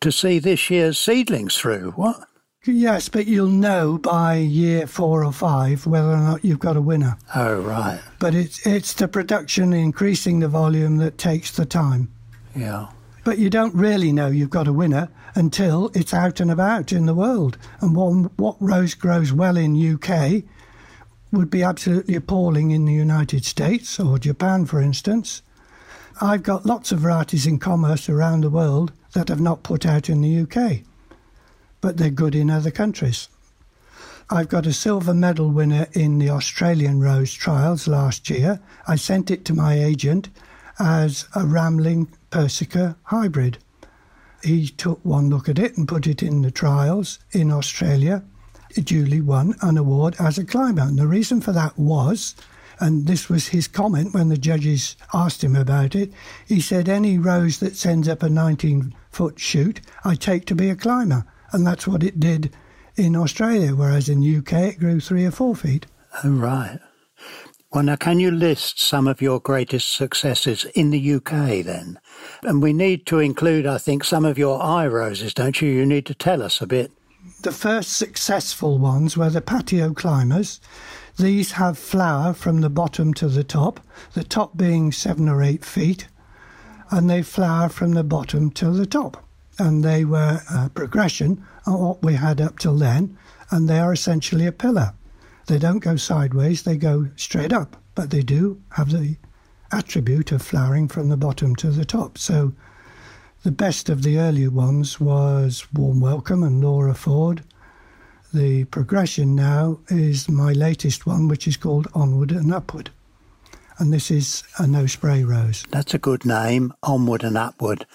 to 0.00 0.12
see 0.12 0.38
this 0.38 0.70
year's 0.70 0.98
seedlings 0.98 1.56
through. 1.56 1.92
What? 1.92 2.28
Yes, 2.66 3.08
but 3.08 3.26
you'll 3.26 3.46
know 3.48 3.98
by 3.98 4.36
year 4.36 4.86
four 4.86 5.24
or 5.24 5.32
five 5.32 5.86
whether 5.86 6.10
or 6.10 6.18
not 6.18 6.44
you've 6.44 6.58
got 6.58 6.76
a 6.76 6.82
winner. 6.82 7.16
Oh, 7.34 7.60
right. 7.60 8.00
But 8.18 8.34
it's 8.34 8.66
it's 8.66 8.92
the 8.92 9.08
production 9.08 9.72
increasing 9.72 10.40
the 10.40 10.48
volume 10.48 10.98
that 10.98 11.16
takes 11.16 11.50
the 11.52 11.64
time. 11.64 12.12
Yeah. 12.54 12.88
But 13.28 13.36
you 13.36 13.50
don't 13.50 13.74
really 13.74 14.10
know 14.10 14.28
you've 14.28 14.48
got 14.48 14.68
a 14.68 14.72
winner 14.72 15.10
until 15.34 15.90
it's 15.92 16.14
out 16.14 16.40
and 16.40 16.50
about 16.50 16.92
in 16.92 17.04
the 17.04 17.12
world. 17.12 17.58
And 17.82 17.94
what, 17.94 18.32
what 18.38 18.56
rose 18.58 18.94
grows 18.94 19.34
well 19.34 19.58
in 19.58 19.76
UK 19.76 20.44
would 21.30 21.50
be 21.50 21.62
absolutely 21.62 22.14
appalling 22.14 22.70
in 22.70 22.86
the 22.86 22.94
United 22.94 23.44
States 23.44 24.00
or 24.00 24.18
Japan, 24.18 24.64
for 24.64 24.80
instance. 24.80 25.42
I've 26.22 26.42
got 26.42 26.64
lots 26.64 26.90
of 26.90 27.00
varieties 27.00 27.46
in 27.46 27.58
commerce 27.58 28.08
around 28.08 28.44
the 28.44 28.48
world 28.48 28.92
that 29.12 29.28
have 29.28 29.42
not 29.42 29.62
put 29.62 29.84
out 29.84 30.08
in 30.08 30.22
the 30.22 30.40
UK 30.40 30.80
but 31.82 31.98
they're 31.98 32.08
good 32.08 32.34
in 32.34 32.48
other 32.48 32.70
countries. 32.70 33.28
I've 34.30 34.48
got 34.48 34.66
a 34.66 34.72
silver 34.72 35.12
medal 35.12 35.50
winner 35.50 35.86
in 35.92 36.18
the 36.18 36.30
Australian 36.30 37.00
Rose 37.00 37.34
trials 37.34 37.86
last 37.86 38.30
year. 38.30 38.60
I 38.86 38.96
sent 38.96 39.30
it 39.30 39.44
to 39.44 39.54
my 39.54 39.78
agent 39.78 40.30
as 40.78 41.26
a 41.34 41.44
Ramling 41.44 42.08
Persica 42.30 42.96
hybrid. 43.04 43.58
He 44.42 44.68
took 44.68 45.04
one 45.04 45.28
look 45.28 45.48
at 45.48 45.58
it 45.58 45.76
and 45.76 45.88
put 45.88 46.06
it 46.06 46.22
in 46.22 46.42
the 46.42 46.50
trials 46.50 47.18
in 47.32 47.50
Australia. 47.50 48.22
It 48.76 48.84
duly 48.84 49.20
won 49.20 49.54
an 49.62 49.76
award 49.76 50.14
as 50.18 50.38
a 50.38 50.44
climber. 50.44 50.82
And 50.82 50.98
the 50.98 51.06
reason 51.06 51.40
for 51.40 51.52
that 51.52 51.78
was, 51.78 52.36
and 52.78 53.06
this 53.06 53.28
was 53.28 53.48
his 53.48 53.66
comment 53.66 54.14
when 54.14 54.28
the 54.28 54.36
judges 54.36 54.96
asked 55.12 55.42
him 55.42 55.56
about 55.56 55.94
it, 55.94 56.12
he 56.46 56.60
said, 56.60 56.88
Any 56.88 57.18
rose 57.18 57.58
that 57.58 57.76
sends 57.76 58.08
up 58.08 58.22
a 58.22 58.28
19 58.28 58.94
foot 59.10 59.40
shoot, 59.40 59.80
I 60.04 60.14
take 60.14 60.44
to 60.46 60.54
be 60.54 60.70
a 60.70 60.76
climber 60.76 61.26
and 61.52 61.66
that's 61.66 61.86
what 61.86 62.02
it 62.02 62.20
did 62.20 62.54
in 62.96 63.16
Australia, 63.16 63.74
whereas 63.74 64.08
in 64.08 64.20
the 64.20 64.36
UK 64.36 64.52
it 64.74 64.80
grew 64.80 65.00
three 65.00 65.24
or 65.24 65.30
four 65.30 65.54
feet. 65.54 65.86
Oh, 66.24 66.30
right. 66.30 66.80
Well, 67.70 67.84
now, 67.84 67.96
can 67.96 68.18
you 68.18 68.30
list 68.30 68.80
some 68.80 69.06
of 69.06 69.20
your 69.20 69.40
greatest 69.40 69.92
successes 69.92 70.64
in 70.74 70.90
the 70.90 71.14
UK 71.14 71.64
then? 71.64 71.98
And 72.42 72.62
we 72.62 72.72
need 72.72 73.04
to 73.06 73.18
include, 73.18 73.66
I 73.66 73.78
think, 73.78 74.04
some 74.04 74.24
of 74.24 74.38
your 74.38 74.62
eye 74.62 74.86
roses, 74.86 75.34
don't 75.34 75.60
you? 75.60 75.68
You 75.68 75.84
need 75.84 76.06
to 76.06 76.14
tell 76.14 76.42
us 76.42 76.62
a 76.62 76.66
bit. 76.66 76.90
The 77.42 77.52
first 77.52 77.92
successful 77.92 78.78
ones 78.78 79.16
were 79.16 79.30
the 79.30 79.42
patio 79.42 79.92
climbers. 79.92 80.60
These 81.18 81.52
have 81.52 81.76
flower 81.76 82.32
from 82.32 82.62
the 82.62 82.70
bottom 82.70 83.12
to 83.14 83.28
the 83.28 83.44
top, 83.44 83.80
the 84.14 84.24
top 84.24 84.56
being 84.56 84.90
seven 84.90 85.28
or 85.28 85.42
eight 85.42 85.64
feet, 85.64 86.08
and 86.90 87.10
they 87.10 87.22
flower 87.22 87.68
from 87.68 87.92
the 87.92 88.04
bottom 88.04 88.50
to 88.52 88.70
the 88.70 88.86
top 88.86 89.28
and 89.58 89.84
they 89.84 90.04
were 90.04 90.40
a 90.50 90.70
progression 90.70 91.44
of 91.66 91.80
what 91.80 92.02
we 92.02 92.14
had 92.14 92.40
up 92.40 92.58
till 92.58 92.76
then, 92.76 93.16
and 93.50 93.68
they 93.68 93.78
are 93.78 93.92
essentially 93.92 94.46
a 94.46 94.52
pillar. 94.52 94.94
They 95.48 95.58
don't 95.58 95.78
go 95.78 95.96
sideways, 95.96 96.64
they 96.64 96.76
go 96.76 97.08
straight 97.16 97.54
up, 97.54 97.78
but 97.94 98.10
they 98.10 98.20
do 98.20 98.62
have 98.72 98.90
the 98.90 99.16
attribute 99.72 100.30
of 100.30 100.42
flowering 100.42 100.88
from 100.88 101.08
the 101.08 101.16
bottom 101.16 101.56
to 101.56 101.70
the 101.70 101.86
top. 101.86 102.18
So 102.18 102.52
the 103.44 103.50
best 103.50 103.88
of 103.88 104.02
the 104.02 104.18
earlier 104.18 104.50
ones 104.50 105.00
was 105.00 105.66
Warm 105.72 106.00
Welcome 106.00 106.42
and 106.42 106.62
Laura 106.62 106.94
Ford. 106.94 107.44
The 108.34 108.64
progression 108.64 109.34
now 109.34 109.80
is 109.88 110.28
my 110.28 110.52
latest 110.52 111.06
one, 111.06 111.28
which 111.28 111.48
is 111.48 111.56
called 111.56 111.88
Onward 111.94 112.30
and 112.30 112.52
Upward. 112.52 112.90
And 113.78 113.90
this 113.90 114.10
is 114.10 114.44
a 114.58 114.66
no 114.66 114.84
spray 114.84 115.24
rose. 115.24 115.64
That's 115.70 115.94
a 115.94 115.98
good 115.98 116.26
name, 116.26 116.74
Onward 116.82 117.24
and 117.24 117.38
Upward. 117.38 117.86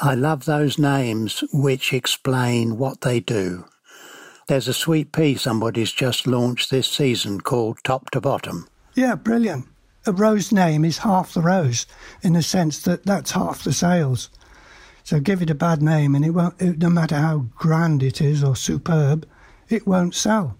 I 0.00 0.14
love 0.14 0.46
those 0.46 0.78
names 0.78 1.44
which 1.52 1.92
explain 1.92 2.78
what 2.78 3.02
they 3.02 3.20
do. 3.20 3.66
There's 4.48 4.68
a 4.68 4.72
sweet 4.72 5.10
pea 5.10 5.34
somebody's 5.34 5.90
just 5.90 6.24
launched 6.24 6.70
this 6.70 6.86
season 6.86 7.40
called 7.40 7.78
Top 7.82 8.10
to 8.10 8.20
Bottom. 8.20 8.68
Yeah, 8.94 9.16
brilliant. 9.16 9.66
A 10.06 10.12
rose 10.12 10.52
name 10.52 10.84
is 10.84 10.98
half 10.98 11.34
the 11.34 11.42
rose 11.42 11.84
in 12.22 12.34
the 12.34 12.42
sense 12.42 12.78
that 12.82 13.04
that's 13.04 13.32
half 13.32 13.64
the 13.64 13.72
sales. 13.72 14.30
So 15.02 15.18
give 15.18 15.42
it 15.42 15.50
a 15.50 15.54
bad 15.56 15.82
name 15.82 16.14
and 16.14 16.24
it 16.24 16.30
won't, 16.30 16.62
it, 16.62 16.78
no 16.78 16.88
matter 16.88 17.16
how 17.16 17.46
grand 17.56 18.04
it 18.04 18.20
is 18.20 18.44
or 18.44 18.54
superb, 18.54 19.26
it 19.68 19.84
won't 19.84 20.14
sell. 20.14 20.56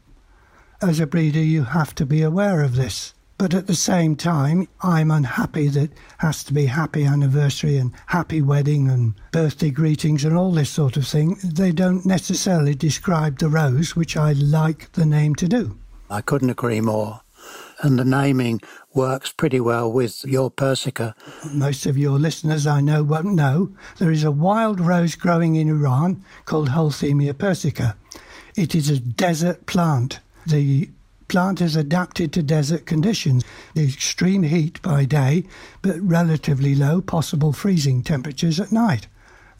As 0.83 0.99
a 0.99 1.07
breeder, 1.07 1.38
you 1.38 1.62
have 1.62 1.94
to 1.94 2.05
be 2.05 2.22
aware 2.22 2.62
of 2.62 2.75
this. 2.75 3.14
But 3.38 3.53
at 3.53 3.66
the 3.66 3.75
same 3.75 4.16
time, 4.16 4.66
I'm 4.83 5.11
unhappy 5.11 5.68
that 5.68 5.90
has 6.18 6.42
to 6.44 6.55
be 6.55 6.66
happy 6.66 7.05
anniversary 7.05 7.77
and 7.77 7.92
happy 8.07 8.40
wedding 8.40 8.88
and 8.88 9.14
birthday 9.31 9.70
greetings 9.70 10.25
and 10.25 10.37
all 10.37 10.53
this 10.53 10.70
sort 10.70 10.96
of 10.96 11.07
thing. 11.07 11.37
They 11.44 11.70
don't 11.70 12.07
necessarily 12.07 12.75
describe 12.75 13.38
the 13.38 13.49
rose, 13.49 13.94
which 13.94 14.16
I 14.16 14.33
like 14.33 14.90
the 14.92 15.05
name 15.05 15.35
to 15.37 15.49
do. 15.49 15.79
I 16.09 16.22
couldn't 16.22 16.51
agree 16.51 16.81
more. 16.81 17.20
And 17.83 17.99
the 17.99 18.05
naming 18.07 18.62
works 18.94 19.33
pretty 19.33 19.61
well 19.61 19.92
with 19.92 20.25
your 20.25 20.51
Persica. 20.51 21.14
Most 21.53 21.85
of 21.85 21.99
your 21.99 22.18
listeners 22.18 22.66
I 22.66 22.81
know 22.81 23.03
won't 23.03 23.35
know 23.35 23.77
there 23.99 24.11
is 24.11 24.25
a 24.25 24.31
wild 24.31 24.81
rose 24.81 25.14
growing 25.14 25.57
in 25.57 25.68
Iran 25.68 26.25
called 26.46 26.70
Hulthemia 26.70 27.35
persica. 27.35 27.96
It 28.57 28.75
is 28.75 28.88
a 28.88 28.99
desert 28.99 29.66
plant. 29.66 30.20
The 30.46 30.88
plant 31.28 31.60
is 31.60 31.76
adapted 31.76 32.32
to 32.32 32.42
desert 32.42 32.86
conditions—the 32.86 33.84
extreme 33.84 34.44
heat 34.44 34.80
by 34.82 35.04
day, 35.04 35.44
but 35.82 36.00
relatively 36.00 36.74
low 36.74 37.00
possible 37.00 37.52
freezing 37.52 38.02
temperatures 38.02 38.60
at 38.60 38.72
night. 38.72 39.08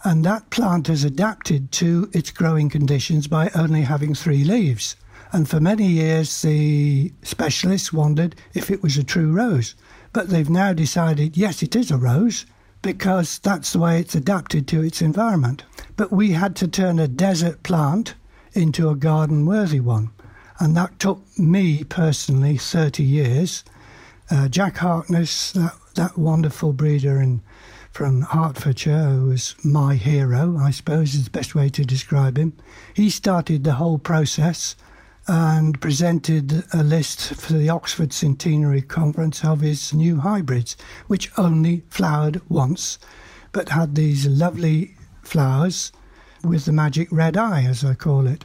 And 0.05 0.25
that 0.25 0.51
plant 0.51 0.89
is 0.89 1.05
adapted 1.05 1.73
to 1.73 2.09
its 2.13 2.31
growing 2.31 2.69
conditions 2.69 3.27
by 3.27 3.51
only 3.55 3.83
having 3.83 4.15
three 4.15 4.45
leaves. 4.45 4.95
And 5.33 5.49
for 5.49 5.59
many 5.59 5.89
years, 5.89 6.43
the 6.43 7.13
specialists 7.23 7.93
wondered 7.93 8.37
if 8.55 8.71
it 8.71 8.83
was 8.83 8.97
a 8.97 9.05
true 9.05 9.33
rose. 9.33 9.75
But 10.13 10.29
they've 10.29 10.49
now 10.49 10.73
decided, 10.73 11.37
yes, 11.37 11.63
it 11.63 11.75
is 11.75 11.91
a 11.91 11.99
rose, 11.99 12.47
because 12.83 13.39
that's 13.41 13.73
the 13.73 13.81
way 13.81 13.99
it's 13.99 14.15
adapted 14.15 14.69
to 14.69 14.83
its 14.83 15.03
environment. 15.03 15.65
But 15.97 16.13
we 16.13 16.33
had 16.33 16.55
to 16.57 16.69
turn 16.69 16.99
a 16.99 17.09
desert 17.09 17.63
plant 17.63 18.15
into 18.53 18.89
a 18.89 18.95
garden 18.95 19.45
worthy 19.45 19.81
one 19.81 20.11
and 20.59 20.77
that 20.77 20.99
took 20.99 21.21
me 21.39 21.85
personally 21.85 22.57
30 22.57 23.03
years. 23.03 23.65
Uh, 24.31 24.49
Jack 24.49 24.79
Harkness, 24.79 25.53
that, 25.53 25.75
that 25.95 26.19
wonderful 26.19 26.73
breeder 26.73 27.21
in, 27.21 27.43
from 27.93 28.23
Hertfordshire, 28.23 29.05
who 29.05 29.27
was 29.27 29.55
my 29.65 29.95
hero, 29.95 30.57
I 30.59 30.71
suppose 30.71 31.15
is 31.15 31.25
the 31.25 31.31
best 31.31 31.55
way 31.55 31.69
to 31.71 31.85
describe 31.85 32.37
him, 32.37 32.55
he 32.95 33.11
started 33.11 33.65
the 33.65 33.75
whole 33.75 33.99
process 33.99 34.77
and 35.29 35.81
presented 35.81 36.65
a 36.73 36.83
list 36.83 37.35
for 37.35 37.55
the 37.55 37.69
Oxford 37.69 38.13
Centenary 38.13 38.83
Conference 38.83 39.45
of 39.45 39.61
his 39.61 39.93
new 39.93 40.21
hybrids, 40.21 40.77
which 41.07 41.31
only 41.37 41.83
flowered 41.89 42.41
once, 42.49 42.99
but 43.53 43.71
had 43.71 43.95
these 43.95 44.27
lovely 44.27 44.95
flowers 45.23 45.91
with 46.45 46.65
the 46.65 46.73
magic 46.73 47.09
red 47.11 47.37
eye, 47.37 47.65
as 47.65 47.85
I 47.85 47.95
call 47.95 48.27
it. 48.27 48.45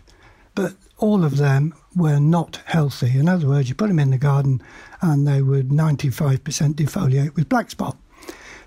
But 0.56 0.74
all 0.98 1.24
of 1.24 1.38
them 1.38 1.74
were 1.96 2.20
not 2.20 2.62
healthy. 2.66 3.18
In 3.18 3.28
other 3.28 3.48
words, 3.48 3.70
you 3.70 3.76
put 3.76 3.88
them 3.88 4.00
in 4.00 4.12
the 4.12 4.18
garden 4.18 4.62
and 5.02 5.28
they 5.28 5.42
would 5.42 5.70
95% 5.70 6.40
defoliate 6.76 7.36
with 7.36 7.50
black 7.50 7.70
spot. 7.70 7.98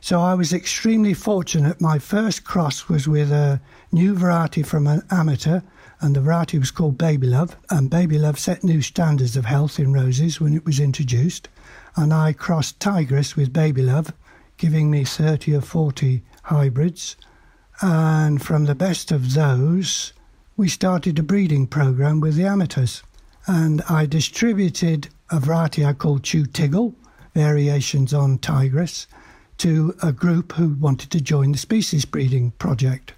So 0.01 0.21
I 0.21 0.35
was 0.35 0.53
extremely 0.53 1.15
fortunate. 1.15 1.81
My 1.81 1.99
first 1.99 2.45
cross 2.45 2.89
was 2.89 3.09
with 3.09 3.33
a 3.33 3.61
new 3.91 4.15
variety 4.15 4.63
from 4.63 4.87
an 4.87 5.03
amateur, 5.11 5.63
and 6.01 6.15
the 6.15 6.21
variety 6.21 6.59
was 6.59 6.71
called 6.71 6.99
Baby 6.99 7.27
Love. 7.29 7.57
And 7.71 7.89
Baby 7.89 8.19
Love 8.19 8.39
set 8.39 8.63
new 8.63 8.83
standards 8.83 9.35
of 9.35 9.47
health 9.47 9.79
in 9.79 9.95
roses 9.95 10.43
when 10.43 10.55
it 10.55 10.67
was 10.67 10.79
introduced. 10.79 11.49
and 11.97 12.13
I 12.13 12.33
crossed 12.33 12.81
Tigris 12.81 13.37
with 13.37 13.53
Baby 13.53 13.83
Love, 13.83 14.13
giving 14.57 14.91
me 14.91 15.05
30 15.05 15.55
or 15.55 15.61
40 15.61 16.23
hybrids. 16.45 17.17
And 17.81 18.43
from 18.43 18.65
the 18.67 18.75
best 18.75 19.11
of 19.11 19.35
those, 19.35 20.13
we 20.57 20.69
started 20.69 21.19
a 21.19 21.23
breeding 21.23 21.67
program 21.67 22.21
with 22.21 22.35
the 22.35 22.45
amateurs. 22.45 23.03
And 23.47 23.83
I 23.89 24.07
distributed 24.07 25.09
a 25.31 25.41
variety 25.41 25.85
I 25.85 25.93
called 25.93 26.23
Chew 26.23 26.45
Tiggle, 26.45 26.95
variations 27.35 28.15
on 28.15 28.39
Tigris, 28.39 29.07
to 29.59 29.95
a 30.03 30.13
group 30.13 30.53
who 30.53 30.75
wanted 30.75 31.11
to 31.11 31.21
join 31.21 31.53
the 31.53 31.59
species 31.59 32.05
breeding 32.05 32.53
project. 32.53 33.13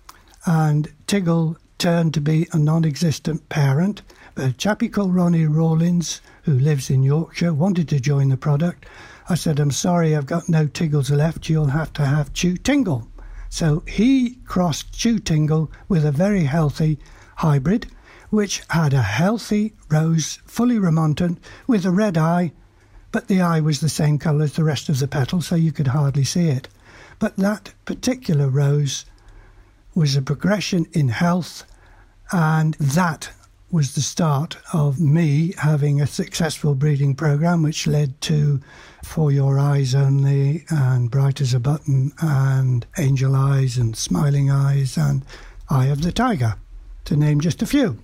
And 0.45 0.93
Tiggle 1.07 1.57
turned 1.79 2.15
to 2.15 2.21
be 2.21 2.49
a 2.53 2.59
non 2.59 2.85
existent 2.85 3.49
parent. 3.49 4.03
A 4.37 4.53
chappie 4.53 4.89
called 4.89 5.15
Ronnie 5.15 5.47
Rawlins, 5.47 6.21
who 6.43 6.59
lives 6.59 6.91
in 6.91 7.03
Yorkshire, 7.03 7.55
wanted 7.55 7.89
to 7.89 8.01
join 8.01 8.29
the 8.29 8.37
product. 8.37 8.87
I 9.29 9.35
said, 9.35 9.59
I'm 9.59 9.71
sorry, 9.71 10.15
I've 10.15 10.27
got 10.27 10.49
no 10.49 10.67
Tiggles 10.67 11.11
left. 11.11 11.49
You'll 11.49 11.67
have 11.67 11.93
to 11.95 12.05
have 12.05 12.33
Chew 12.33 12.57
Tingle. 12.57 13.09
So 13.49 13.83
he 13.87 14.37
crossed 14.45 14.93
Chew 14.93 15.19
Tingle 15.19 15.71
with 15.89 16.05
a 16.05 16.12
very 16.12 16.45
healthy 16.45 16.99
hybrid, 17.37 17.87
which 18.31 18.62
had 18.71 18.93
a 18.93 19.03
healthy 19.03 19.75
rose, 19.91 20.41
fully 20.45 20.79
remontant, 20.79 21.39
with 21.67 21.85
a 21.85 21.91
red 21.91 22.17
eye, 22.19 22.53
but 23.12 23.29
the 23.29 23.41
eye 23.41 23.61
was 23.61 23.81
the 23.81 23.89
same 23.89 24.19
colour 24.19 24.45
as 24.45 24.55
the 24.55 24.65
rest 24.65 24.89
of 24.89 24.99
the 24.99 25.09
petal, 25.09 25.41
so 25.41 25.55
you 25.55 25.73
could 25.73 25.89
hardly 25.89 26.25
see 26.25 26.49
it. 26.49 26.69
But 27.19 27.37
that 27.37 27.73
particular 27.85 28.49
rose 28.49 29.05
was 29.95 30.17
a 30.17 30.23
progression 30.23 30.87
in 30.93 31.09
health, 31.09 31.65
and 32.31 32.75
that 32.75 33.31
was 33.71 33.95
the 33.95 34.01
start 34.01 34.57
of 34.73 35.01
me 35.01 35.55
having 35.59 36.01
a 36.01 36.07
successful 36.07 36.75
breeding 36.75 37.15
program, 37.15 37.62
which 37.62 37.87
led 37.87 38.21
to 38.21 38.61
For 39.03 39.33
Your 39.33 39.59
Eyes 39.59 39.95
Only 39.95 40.65
and 40.69 41.11
Bright 41.11 41.41
as 41.41 41.55
a 41.55 41.61
Button 41.61 42.12
and 42.21 42.87
Angel 42.99 43.35
Eyes 43.35 43.77
and 43.77 43.97
Smiling 43.97 44.51
Eyes 44.51 44.97
and 44.97 45.25
Eye 45.69 45.87
of 45.87 46.03
the 46.03 46.12
Tiger, 46.12 46.57
to 47.07 47.17
name 47.17 47.41
just 47.41 47.62
a 47.62 47.67
few. 47.67 47.99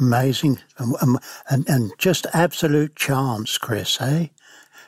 Amazing. 0.00 0.60
And, 0.78 1.18
and, 1.50 1.68
and 1.68 1.92
just 1.98 2.26
absolute 2.32 2.94
chance, 2.96 3.58
Chris, 3.58 4.00
eh? 4.00 4.28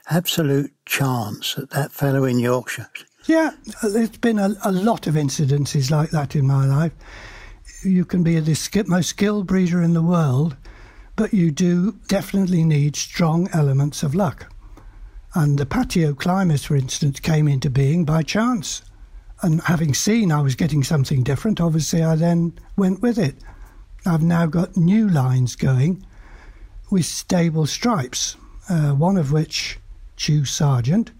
Absolute 0.08 0.72
chance 0.86 1.54
that 1.54 1.70
that 1.70 1.92
fellow 1.92 2.24
in 2.24 2.38
Yorkshire. 2.38 2.88
Yeah, 3.26 3.50
there's 3.82 4.10
been 4.10 4.38
a, 4.38 4.54
a 4.64 4.72
lot 4.72 5.06
of 5.06 5.14
incidences 5.14 5.90
like 5.90 6.10
that 6.10 6.34
in 6.34 6.46
my 6.46 6.66
life 6.66 6.92
you 7.84 8.04
can 8.04 8.22
be 8.22 8.38
the 8.40 8.84
most 8.86 9.08
skilled 9.08 9.46
breeder 9.46 9.82
in 9.82 9.94
the 9.94 10.02
world, 10.02 10.56
but 11.16 11.32
you 11.32 11.50
do 11.50 11.98
definitely 12.08 12.64
need 12.64 12.96
strong 12.96 13.48
elements 13.52 14.02
of 14.02 14.14
luck. 14.14 14.52
And 15.34 15.58
the 15.58 15.66
patio 15.66 16.12
climbers, 16.12 16.64
for 16.64 16.76
instance, 16.76 17.20
came 17.20 17.46
into 17.46 17.70
being 17.70 18.04
by 18.04 18.22
chance. 18.22 18.82
And 19.42 19.62
having 19.62 19.94
seen 19.94 20.32
I 20.32 20.42
was 20.42 20.54
getting 20.54 20.82
something 20.82 21.22
different, 21.22 21.60
obviously 21.60 22.02
I 22.02 22.16
then 22.16 22.58
went 22.76 23.00
with 23.00 23.18
it. 23.18 23.36
I've 24.06 24.22
now 24.22 24.46
got 24.46 24.76
new 24.76 25.08
lines 25.08 25.56
going 25.56 26.04
with 26.90 27.04
stable 27.04 27.66
stripes, 27.66 28.36
uh, 28.68 28.92
one 28.92 29.18
of 29.18 29.30
which, 29.30 29.78
Chew 30.16 30.44
Sargent, 30.44 31.10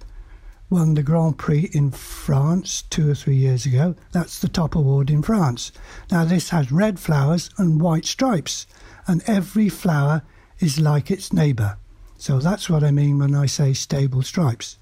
won 0.71 0.95
the 0.95 1.03
Grand 1.03 1.37
Prix 1.37 1.69
in 1.73 1.91
France 1.91 2.83
two 2.89 3.11
or 3.11 3.15
three 3.15 3.37
years 3.37 3.67
ago. 3.67 3.97
That's 4.13 4.39
the 4.39 4.49
top 4.49 4.75
award 4.75 5.11
in 5.11 5.23
France. 5.23 5.73
Now, 6.11 6.25
this 6.25 6.51
has 6.51 6.73
red 6.73 6.99
flowers 6.99 7.51
and 7.59 7.83
white 7.83 8.07
stripes, 8.07 8.67
and 9.07 9.23
every 9.27 9.69
flower 9.69 10.23
is 10.59 10.81
like 10.81 11.11
its 11.11 11.33
neighbour. 11.33 11.77
So 12.17 12.39
that's 12.39 12.71
what 12.71 12.85
I 12.85 12.93
mean 12.93 13.19
when 13.19 13.35
I 13.35 13.47
say 13.47 13.75
stable 13.75 14.23
stripes. 14.23 14.79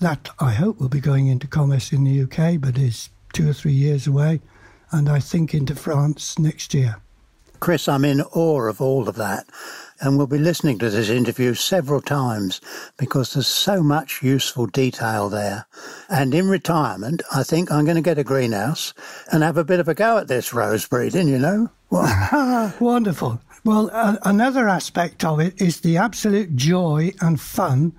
That, 0.00 0.30
I 0.40 0.52
hope, 0.52 0.80
will 0.80 0.88
be 0.88 1.00
going 1.00 1.28
into 1.28 1.46
commerce 1.46 1.92
in 1.92 2.04
the 2.04 2.22
UK, 2.22 2.60
but 2.60 2.78
is 2.78 3.10
two 3.32 3.48
or 3.48 3.52
three 3.52 3.72
years 3.72 4.06
away, 4.06 4.40
and 4.90 5.08
I 5.08 5.20
think 5.20 5.54
into 5.54 5.76
France 5.76 6.38
next 6.38 6.74
year. 6.74 6.96
Chris, 7.60 7.88
I'm 7.88 8.04
in 8.04 8.22
awe 8.22 8.68
of 8.68 8.80
all 8.80 9.08
of 9.08 9.16
that 9.16 9.46
and 10.00 10.16
we'll 10.16 10.26
be 10.26 10.38
listening 10.38 10.78
to 10.78 10.88
this 10.88 11.10
interview 11.10 11.54
several 11.54 12.00
times 12.00 12.60
because 12.96 13.34
there's 13.34 13.46
so 13.46 13.82
much 13.82 14.22
useful 14.22 14.66
detail 14.66 15.28
there. 15.28 15.66
And 16.08 16.34
in 16.34 16.48
retirement, 16.48 17.22
I 17.34 17.42
think 17.42 17.70
I'm 17.70 17.84
going 17.84 17.96
to 17.96 18.02
get 18.02 18.18
a 18.18 18.24
greenhouse 18.24 18.94
and 19.30 19.42
have 19.42 19.58
a 19.58 19.64
bit 19.64 19.78
of 19.78 19.88
a 19.88 19.94
go 19.94 20.16
at 20.16 20.28
this 20.28 20.54
rose 20.54 20.86
breeding, 20.86 21.28
you 21.28 21.38
know? 21.38 21.68
Wonderful. 22.80 23.40
Well, 23.62 23.90
uh, 23.92 24.16
another 24.24 24.68
aspect 24.68 25.22
of 25.22 25.38
it 25.38 25.60
is 25.60 25.80
the 25.80 25.98
absolute 25.98 26.56
joy 26.56 27.12
and 27.20 27.38
fun 27.38 27.92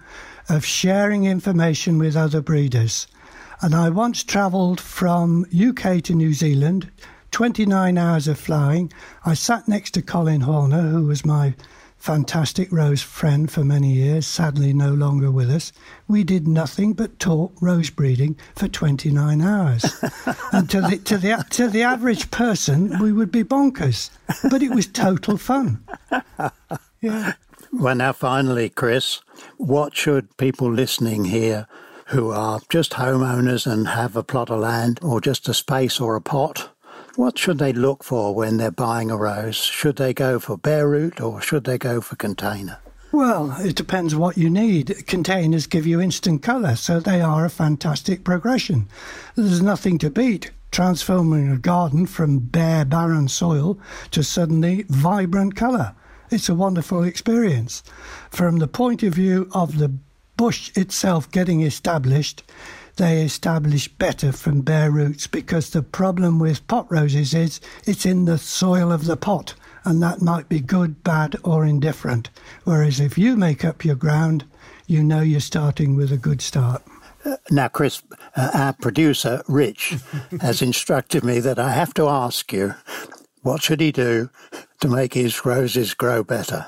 of 0.49 0.65
sharing 0.65 1.25
information 1.25 1.99
with 1.99 2.15
other 2.15 2.41
breeders. 2.41 3.05
And 3.61 3.75
I 3.75 3.89
once 3.89 4.23
travelled 4.23 4.81
from 4.81 5.45
UK 5.55 6.01
to 6.03 6.15
New 6.15 6.33
Zealand, 6.33 6.89
29 7.41 7.97
hours 7.97 8.27
of 8.27 8.37
flying. 8.37 8.93
I 9.25 9.33
sat 9.33 9.67
next 9.67 9.95
to 9.95 10.03
Colin 10.03 10.41
Horner, 10.41 10.81
who 10.81 11.07
was 11.07 11.25
my 11.25 11.55
fantastic 11.97 12.71
rose 12.71 13.01
friend 13.01 13.49
for 13.49 13.63
many 13.63 13.93
years, 13.93 14.27
sadly 14.27 14.73
no 14.73 14.93
longer 14.93 15.31
with 15.31 15.49
us, 15.49 15.73
we 16.07 16.23
did 16.23 16.47
nothing 16.47 16.93
but 16.93 17.17
talk 17.17 17.51
rose 17.59 17.89
breeding 17.89 18.37
for 18.55 18.67
29 18.67 19.41
hours. 19.41 19.83
and 20.51 20.69
to 20.69 20.81
the, 20.81 20.97
to, 21.03 21.17
the, 21.17 21.43
to 21.49 21.67
the 21.67 21.81
average 21.81 22.29
person, 22.29 22.99
we 22.99 23.11
would 23.11 23.31
be 23.31 23.43
bonkers. 23.43 24.11
But 24.51 24.61
it 24.61 24.69
was 24.69 24.85
total 24.85 25.35
fun. 25.37 25.83
Yeah. 27.01 27.33
Well, 27.73 27.95
now, 27.95 28.13
finally, 28.13 28.69
Chris, 28.69 29.19
what 29.57 29.97
should 29.97 30.37
people 30.37 30.71
listening 30.71 31.25
here 31.25 31.65
who 32.09 32.29
are 32.29 32.59
just 32.69 32.91
homeowners 32.91 33.65
and 33.65 33.87
have 33.87 34.15
a 34.15 34.21
plot 34.21 34.51
of 34.51 34.59
land 34.59 34.99
or 35.01 35.19
just 35.19 35.49
a 35.49 35.55
space 35.55 35.99
or 35.99 36.15
a 36.15 36.21
pot 36.21 36.69
what 37.15 37.37
should 37.37 37.57
they 37.57 37.73
look 37.73 38.03
for 38.03 38.33
when 38.33 38.57
they're 38.57 38.71
buying 38.71 39.11
a 39.11 39.17
rose? 39.17 39.57
Should 39.57 39.97
they 39.97 40.13
go 40.13 40.39
for 40.39 40.57
bare 40.57 40.87
root 40.87 41.19
or 41.19 41.41
should 41.41 41.63
they 41.65 41.77
go 41.77 42.01
for 42.01 42.15
container? 42.15 42.79
Well, 43.11 43.55
it 43.59 43.75
depends 43.75 44.15
what 44.15 44.37
you 44.37 44.49
need. 44.49 45.05
Containers 45.05 45.67
give 45.67 45.85
you 45.85 45.99
instant 45.99 46.41
colour, 46.41 46.77
so 46.77 46.99
they 46.99 47.19
are 47.19 47.43
a 47.43 47.49
fantastic 47.49 48.23
progression. 48.23 48.87
There's 49.35 49.61
nothing 49.61 49.97
to 49.99 50.09
beat 50.09 50.51
transforming 50.71 51.51
a 51.51 51.57
garden 51.57 52.05
from 52.05 52.39
bare, 52.39 52.85
barren 52.85 53.27
soil 53.27 53.77
to 54.11 54.23
suddenly 54.23 54.85
vibrant 54.87 55.55
colour. 55.55 55.93
It's 56.29 56.47
a 56.47 56.55
wonderful 56.55 57.03
experience. 57.03 57.83
From 58.29 58.59
the 58.59 58.67
point 58.67 59.03
of 59.03 59.13
view 59.13 59.49
of 59.53 59.77
the 59.77 59.91
bush 60.37 60.71
itself 60.77 61.29
getting 61.29 61.61
established, 61.61 62.43
they 62.97 63.21
establish 63.21 63.87
better 63.87 64.31
from 64.31 64.61
bare 64.61 64.91
roots 64.91 65.27
because 65.27 65.69
the 65.69 65.81
problem 65.81 66.39
with 66.39 66.67
pot 66.67 66.91
roses 66.91 67.33
is 67.33 67.61
it's 67.85 68.05
in 68.05 68.25
the 68.25 68.37
soil 68.37 68.91
of 68.91 69.05
the 69.05 69.17
pot 69.17 69.53
and 69.83 70.01
that 70.01 70.21
might 70.21 70.47
be 70.47 70.59
good, 70.59 71.03
bad, 71.03 71.35
or 71.43 71.65
indifferent. 71.65 72.29
Whereas 72.63 72.99
if 72.99 73.17
you 73.17 73.35
make 73.35 73.65
up 73.65 73.83
your 73.83 73.95
ground, 73.95 74.45
you 74.87 75.03
know 75.03 75.21
you're 75.21 75.39
starting 75.39 75.95
with 75.95 76.11
a 76.11 76.17
good 76.17 76.41
start. 76.41 76.83
Uh, 77.23 77.37
now, 77.49 77.67
Chris, 77.67 78.01
uh, 78.35 78.51
our 78.53 78.73
producer, 78.73 79.43
Rich, 79.47 79.95
has 80.41 80.61
instructed 80.61 81.23
me 81.23 81.39
that 81.39 81.59
I 81.59 81.71
have 81.71 81.93
to 81.95 82.07
ask 82.07 82.51
you 82.51 82.75
what 83.41 83.63
should 83.63 83.81
he 83.81 83.91
do 83.91 84.29
to 84.81 84.87
make 84.87 85.13
his 85.13 85.45
roses 85.45 85.93
grow 85.93 86.23
better? 86.23 86.65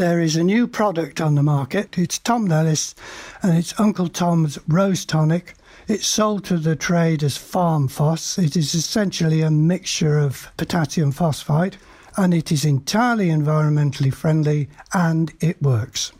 There 0.00 0.20
is 0.22 0.34
a 0.34 0.42
new 0.42 0.66
product 0.66 1.20
on 1.20 1.34
the 1.34 1.42
market. 1.42 1.98
It's 1.98 2.18
Tom 2.18 2.46
Nellis 2.46 2.94
and 3.42 3.58
it's 3.58 3.78
Uncle 3.78 4.08
Tom's 4.08 4.58
Rose 4.66 5.04
Tonic. 5.04 5.54
It's 5.88 6.06
sold 6.06 6.42
to 6.46 6.56
the 6.56 6.74
trade 6.74 7.22
as 7.22 7.36
Farm 7.36 7.86
Phos. 7.86 8.38
It 8.38 8.56
is 8.56 8.74
essentially 8.74 9.42
a 9.42 9.50
mixture 9.50 10.18
of 10.18 10.50
potassium 10.56 11.12
phosphate 11.12 11.76
and 12.16 12.32
it 12.32 12.50
is 12.50 12.64
entirely 12.64 13.28
environmentally 13.28 14.10
friendly 14.10 14.70
and 14.94 15.34
it 15.38 15.60
works. 15.60 16.12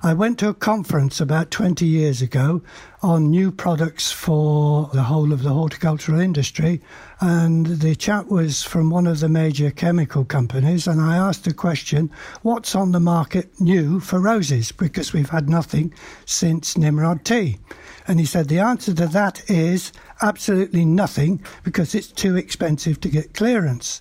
I 0.00 0.14
went 0.14 0.38
to 0.38 0.48
a 0.50 0.54
conference 0.54 1.20
about 1.20 1.50
20 1.50 1.84
years 1.84 2.22
ago 2.22 2.62
on 3.02 3.32
new 3.32 3.50
products 3.50 4.12
for 4.12 4.88
the 4.92 5.02
whole 5.02 5.32
of 5.32 5.42
the 5.42 5.52
horticultural 5.52 6.20
industry, 6.20 6.80
and 7.20 7.66
the 7.66 7.96
chat 7.96 8.28
was 8.28 8.62
from 8.62 8.90
one 8.90 9.06
of 9.06 9.18
the 9.18 9.28
major 9.28 9.72
chemical 9.72 10.24
companies. 10.24 10.86
And 10.86 11.00
I 11.00 11.16
asked 11.16 11.44
the 11.44 11.52
question, 11.52 12.10
What's 12.42 12.76
on 12.76 12.92
the 12.92 13.00
market 13.00 13.60
new 13.60 13.98
for 13.98 14.20
roses? 14.20 14.70
Because 14.70 15.12
we've 15.12 15.30
had 15.30 15.48
nothing 15.48 15.92
since 16.24 16.76
Nimrod-T. 16.76 17.58
And 18.06 18.20
he 18.20 18.26
said, 18.26 18.46
The 18.46 18.60
answer 18.60 18.94
to 18.94 19.06
that 19.08 19.48
is 19.50 19.92
absolutely 20.22 20.84
nothing 20.84 21.42
because 21.64 21.94
it's 21.94 22.12
too 22.12 22.36
expensive 22.36 23.00
to 23.00 23.08
get 23.08 23.34
clearance. 23.34 24.00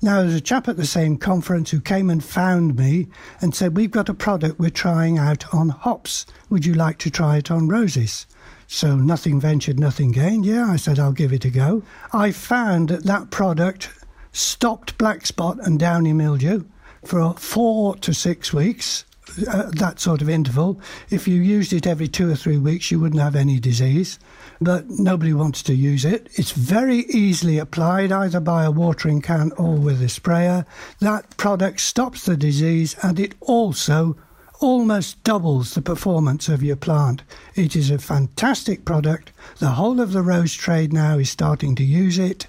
Now, 0.00 0.20
there's 0.20 0.34
a 0.34 0.40
chap 0.40 0.68
at 0.68 0.76
the 0.76 0.86
same 0.86 1.16
conference 1.16 1.70
who 1.70 1.80
came 1.80 2.08
and 2.08 2.22
found 2.22 2.76
me 2.76 3.08
and 3.40 3.54
said, 3.54 3.76
We've 3.76 3.90
got 3.90 4.08
a 4.08 4.14
product 4.14 4.60
we're 4.60 4.70
trying 4.70 5.18
out 5.18 5.52
on 5.52 5.70
hops. 5.70 6.24
Would 6.50 6.64
you 6.64 6.74
like 6.74 6.98
to 6.98 7.10
try 7.10 7.38
it 7.38 7.50
on 7.50 7.66
roses? 7.68 8.26
So, 8.74 8.96
nothing 8.96 9.38
ventured, 9.38 9.78
nothing 9.78 10.10
gained. 10.10 10.44
Yeah, 10.44 10.66
I 10.68 10.74
said, 10.74 10.98
I'll 10.98 11.12
give 11.12 11.32
it 11.32 11.44
a 11.44 11.48
go. 11.48 11.84
I 12.12 12.32
found 12.32 12.88
that 12.88 13.04
that 13.04 13.30
product 13.30 13.88
stopped 14.32 14.98
black 14.98 15.26
spot 15.26 15.58
and 15.62 15.78
downy 15.78 16.12
mildew 16.12 16.64
for 17.04 17.34
four 17.34 17.94
to 17.98 18.12
six 18.12 18.52
weeks 18.52 19.04
uh, 19.48 19.70
that 19.70 20.00
sort 20.00 20.22
of 20.22 20.28
interval. 20.28 20.80
If 21.08 21.28
you 21.28 21.40
used 21.40 21.72
it 21.72 21.86
every 21.86 22.08
two 22.08 22.28
or 22.28 22.34
three 22.34 22.58
weeks, 22.58 22.90
you 22.90 22.98
wouldn't 22.98 23.22
have 23.22 23.36
any 23.36 23.60
disease. 23.60 24.18
But 24.60 24.90
nobody 24.90 25.32
wants 25.32 25.62
to 25.64 25.74
use 25.74 26.04
it. 26.04 26.28
It's 26.32 26.50
very 26.50 27.04
easily 27.10 27.58
applied 27.58 28.10
either 28.10 28.40
by 28.40 28.64
a 28.64 28.72
watering 28.72 29.22
can 29.22 29.52
or 29.52 29.76
with 29.76 30.02
a 30.02 30.08
sprayer. 30.08 30.66
That 30.98 31.36
product 31.36 31.78
stops 31.80 32.24
the 32.24 32.36
disease 32.36 32.96
and 33.04 33.20
it 33.20 33.36
also 33.40 34.16
almost 34.60 35.22
doubles 35.24 35.74
the 35.74 35.82
performance 35.82 36.48
of 36.48 36.62
your 36.62 36.76
plant. 36.76 37.22
It 37.54 37.76
is 37.76 37.90
a 37.90 37.98
fantastic 37.98 38.84
product. 38.84 39.32
The 39.58 39.70
whole 39.70 40.00
of 40.00 40.12
the 40.12 40.22
rose 40.22 40.54
trade 40.54 40.92
now 40.92 41.18
is 41.18 41.30
starting 41.30 41.74
to 41.76 41.84
use 41.84 42.18
it. 42.18 42.46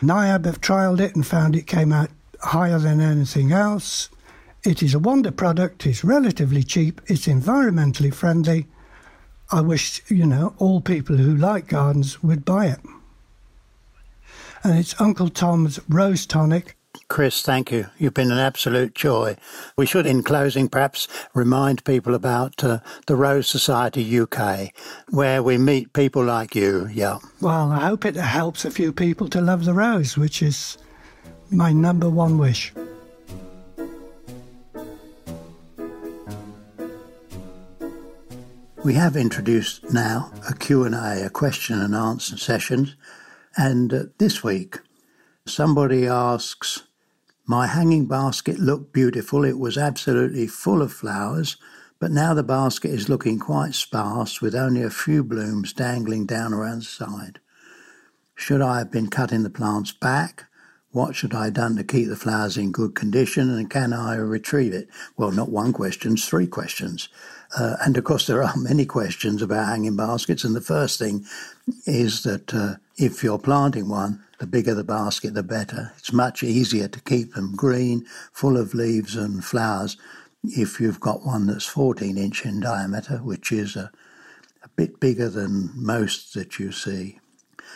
NIAB 0.00 0.44
have 0.44 0.60
trialled 0.60 1.00
it 1.00 1.14
and 1.14 1.26
found 1.26 1.56
it 1.56 1.66
came 1.66 1.92
out 1.92 2.10
higher 2.40 2.78
than 2.78 3.00
anything 3.00 3.52
else. 3.52 4.08
It 4.64 4.82
is 4.82 4.94
a 4.94 4.98
wonder 4.98 5.30
product, 5.30 5.86
it's 5.86 6.04
relatively 6.04 6.62
cheap, 6.62 7.00
it's 7.06 7.26
environmentally 7.26 8.12
friendly. 8.12 8.66
I 9.50 9.60
wish, 9.60 10.02
you 10.08 10.26
know, 10.26 10.54
all 10.58 10.80
people 10.80 11.16
who 11.16 11.34
like 11.34 11.68
gardens 11.68 12.22
would 12.22 12.44
buy 12.44 12.66
it. 12.66 12.80
And 14.62 14.78
it's 14.78 15.00
Uncle 15.00 15.30
Tom's 15.30 15.80
Rose 15.88 16.26
Tonic. 16.26 16.77
Chris, 17.08 17.40
thank 17.40 17.72
you. 17.72 17.86
You've 17.96 18.12
been 18.12 18.30
an 18.30 18.38
absolute 18.38 18.94
joy. 18.94 19.36
We 19.76 19.86
should, 19.86 20.04
in 20.04 20.22
closing, 20.22 20.68
perhaps 20.68 21.08
remind 21.32 21.82
people 21.84 22.14
about 22.14 22.62
uh, 22.62 22.80
the 23.06 23.16
Rose 23.16 23.48
Society 23.48 24.20
UK, 24.20 24.74
where 25.08 25.42
we 25.42 25.56
meet 25.56 25.94
people 25.94 26.22
like 26.22 26.54
you. 26.54 26.86
Yeah. 26.92 27.18
Well, 27.40 27.72
I 27.72 27.86
hope 27.86 28.04
it 28.04 28.14
helps 28.14 28.66
a 28.66 28.70
few 28.70 28.92
people 28.92 29.26
to 29.30 29.40
love 29.40 29.64
the 29.64 29.72
rose, 29.72 30.18
which 30.18 30.42
is 30.42 30.76
my 31.50 31.72
number 31.72 32.10
one 32.10 32.36
wish. 32.36 32.72
We 38.84 38.94
have 38.94 39.16
introduced 39.16 39.92
now 39.92 40.30
a 40.48 40.54
Q&A, 40.54 41.24
a 41.24 41.30
question 41.30 41.80
and 41.80 41.94
answer 41.94 42.36
session, 42.36 42.92
and 43.56 43.92
uh, 43.92 44.02
this 44.18 44.44
week 44.44 44.78
somebody 45.46 46.06
asks, 46.06 46.84
my 47.48 47.66
hanging 47.66 48.04
basket 48.04 48.58
looked 48.58 48.92
beautiful. 48.92 49.42
It 49.42 49.58
was 49.58 49.78
absolutely 49.78 50.46
full 50.46 50.82
of 50.82 50.92
flowers, 50.92 51.56
but 51.98 52.10
now 52.10 52.34
the 52.34 52.42
basket 52.42 52.90
is 52.90 53.08
looking 53.08 53.38
quite 53.38 53.74
sparse 53.74 54.42
with 54.42 54.54
only 54.54 54.82
a 54.82 54.90
few 54.90 55.24
blooms 55.24 55.72
dangling 55.72 56.26
down 56.26 56.52
around 56.52 56.80
the 56.80 56.84
side. 56.84 57.40
Should 58.34 58.60
I 58.60 58.76
have 58.78 58.90
been 58.90 59.08
cutting 59.08 59.44
the 59.44 59.50
plants 59.50 59.92
back? 59.92 60.44
What 60.90 61.16
should 61.16 61.34
I 61.34 61.46
have 61.46 61.54
done 61.54 61.76
to 61.76 61.84
keep 61.84 62.08
the 62.08 62.16
flowers 62.16 62.58
in 62.58 62.70
good 62.70 62.94
condition 62.94 63.48
and 63.48 63.70
can 63.70 63.94
I 63.94 64.16
retrieve 64.16 64.74
it? 64.74 64.88
Well, 65.16 65.32
not 65.32 65.48
one 65.48 65.72
question, 65.72 66.18
three 66.18 66.46
questions. 66.46 67.08
Uh, 67.58 67.76
and 67.80 67.96
of 67.96 68.04
course, 68.04 68.26
there 68.26 68.42
are 68.42 68.56
many 68.58 68.84
questions 68.84 69.40
about 69.40 69.68
hanging 69.68 69.96
baskets. 69.96 70.44
And 70.44 70.54
the 70.54 70.60
first 70.60 70.98
thing 70.98 71.24
is 71.86 72.24
that 72.24 72.52
uh, 72.52 72.74
if 72.98 73.22
you're 73.22 73.38
planting 73.38 73.88
one, 73.88 74.24
the 74.40 74.46
bigger 74.46 74.74
the 74.74 74.84
basket, 74.84 75.34
the 75.34 75.42
better. 75.42 75.92
It's 75.98 76.12
much 76.12 76.42
easier 76.42 76.88
to 76.88 77.00
keep 77.00 77.34
them 77.34 77.54
green, 77.54 78.04
full 78.32 78.56
of 78.56 78.74
leaves 78.74 79.16
and 79.16 79.44
flowers, 79.44 79.96
if 80.42 80.80
you've 80.80 81.00
got 81.00 81.24
one 81.24 81.46
that's 81.46 81.66
14 81.66 82.18
inch 82.18 82.44
in 82.44 82.60
diameter, 82.60 83.18
which 83.18 83.52
is 83.52 83.76
a, 83.76 83.90
a 84.64 84.68
bit 84.76 85.00
bigger 85.00 85.28
than 85.28 85.70
most 85.74 86.34
that 86.34 86.58
you 86.58 86.72
see. 86.72 87.20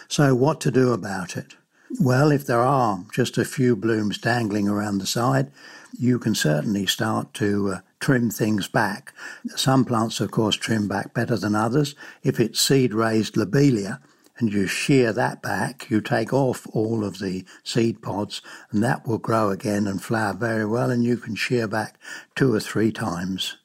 So, 0.09 0.35
what 0.35 0.61
to 0.63 0.71
do 0.71 0.93
about 0.93 1.37
it? 1.37 1.55
Well, 2.01 2.33
if 2.33 2.47
there 2.47 2.61
are 2.61 3.05
just 3.13 3.39
a 3.39 3.45
few 3.45 3.77
blooms 3.77 4.19
dangling 4.19 4.69
around 4.69 4.99
the 4.99 5.07
side, 5.07 5.53
you 5.99 6.19
can 6.19 6.35
certainly 6.35 6.87
start 6.87 7.35
to 7.35 7.73
uh, 7.73 7.81
trim 8.01 8.31
things 8.31 8.67
back. 8.67 9.13
Some 9.57 9.85
plants, 9.85 10.19
of 10.21 10.31
course, 10.31 10.57
trim 10.57 10.89
back 10.89 11.13
better 11.13 11.37
than 11.37 11.55
others. 11.55 11.95
If 12.23 12.41
it's 12.41 12.61
seed 12.61 12.95
raised 12.95 13.37
lobelia 13.37 14.01
and 14.39 14.53
you 14.53 14.67
shear 14.67 15.13
that 15.13 15.43
back, 15.43 15.91
you 15.91 16.01
take 16.01 16.33
off 16.33 16.67
all 16.73 17.05
of 17.05 17.19
the 17.19 17.45
seed 17.63 18.03
pods 18.03 18.43
and 18.71 18.83
that 18.83 19.07
will 19.07 19.19
grow 19.19 19.51
again 19.51 19.87
and 19.87 20.03
flower 20.03 20.35
very 20.35 20.65
well 20.65 20.91
and 20.91 21.05
you 21.05 21.17
can 21.17 21.35
shear 21.35 21.69
back 21.69 21.99
two 22.35 22.53
or 22.55 22.61
three 22.61 22.91
times. 22.91 23.59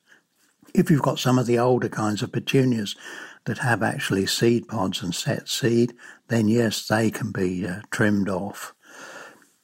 If 0.73 0.91
you've 0.91 1.01
got 1.01 1.19
some 1.19 1.39
of 1.39 1.47
the 1.47 1.57
older 1.57 1.89
kinds 1.89 2.21
of 2.21 2.31
petunias 2.31 2.95
that 3.45 3.59
have 3.59 3.81
actually 3.81 4.25
seed 4.25 4.67
pods 4.67 5.01
and 5.01 5.15
set 5.15 5.47
seed, 5.47 5.93
then 6.27 6.47
yes, 6.47 6.87
they 6.87 7.09
can 7.09 7.31
be 7.31 7.65
uh, 7.65 7.81
trimmed 7.89 8.29
off. 8.29 8.73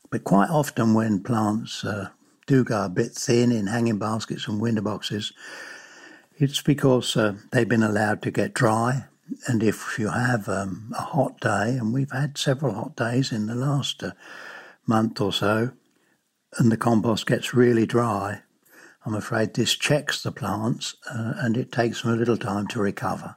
But 0.09 0.23
quite 0.23 0.49
often 0.49 0.93
when 0.93 1.21
plants 1.21 1.83
uh, 1.83 2.09
do 2.47 2.63
go 2.63 2.85
a 2.85 2.89
bit 2.89 3.11
thin 3.11 3.51
in 3.51 3.67
hanging 3.67 3.99
baskets 3.99 4.47
and 4.47 4.61
window 4.61 4.81
boxes, 4.81 5.33
it's 6.37 6.61
because 6.61 7.15
uh, 7.17 7.35
they've 7.51 7.67
been 7.67 7.83
allowed 7.83 8.21
to 8.21 8.31
get 8.31 8.53
dry. 8.53 9.05
And 9.48 9.63
if 9.63 9.98
you 9.98 10.10
have 10.10 10.48
um, 10.48 10.93
a 10.98 11.02
hot 11.02 11.39
day, 11.39 11.78
and 11.78 11.93
we've 11.93 12.12
had 12.12 12.38
several 12.38 12.74
hot 12.74 12.96
days 12.96 13.32
in 13.32 13.48
the 13.48 13.56
last 13.56 14.04
uh, 14.04 14.12
month 14.86 15.22
or 15.22 15.32
so, 15.32 15.72
and 16.58 16.72
the 16.72 16.78
compost 16.78 17.26
gets 17.26 17.54
really 17.54 17.86
dry, 17.86 18.41
I'm 19.06 19.15
afraid 19.15 19.54
this 19.54 19.76
checks 19.76 20.24
the 20.24 20.32
plants 20.32 20.96
uh, 21.12 21.34
and 21.38 21.58
it 21.58 21.72
takes 21.72 22.02
them 22.02 22.13
a 22.13 22.15
little 22.15 22.38
time 22.38 22.67
to 22.67 22.80
recover. 22.80 23.36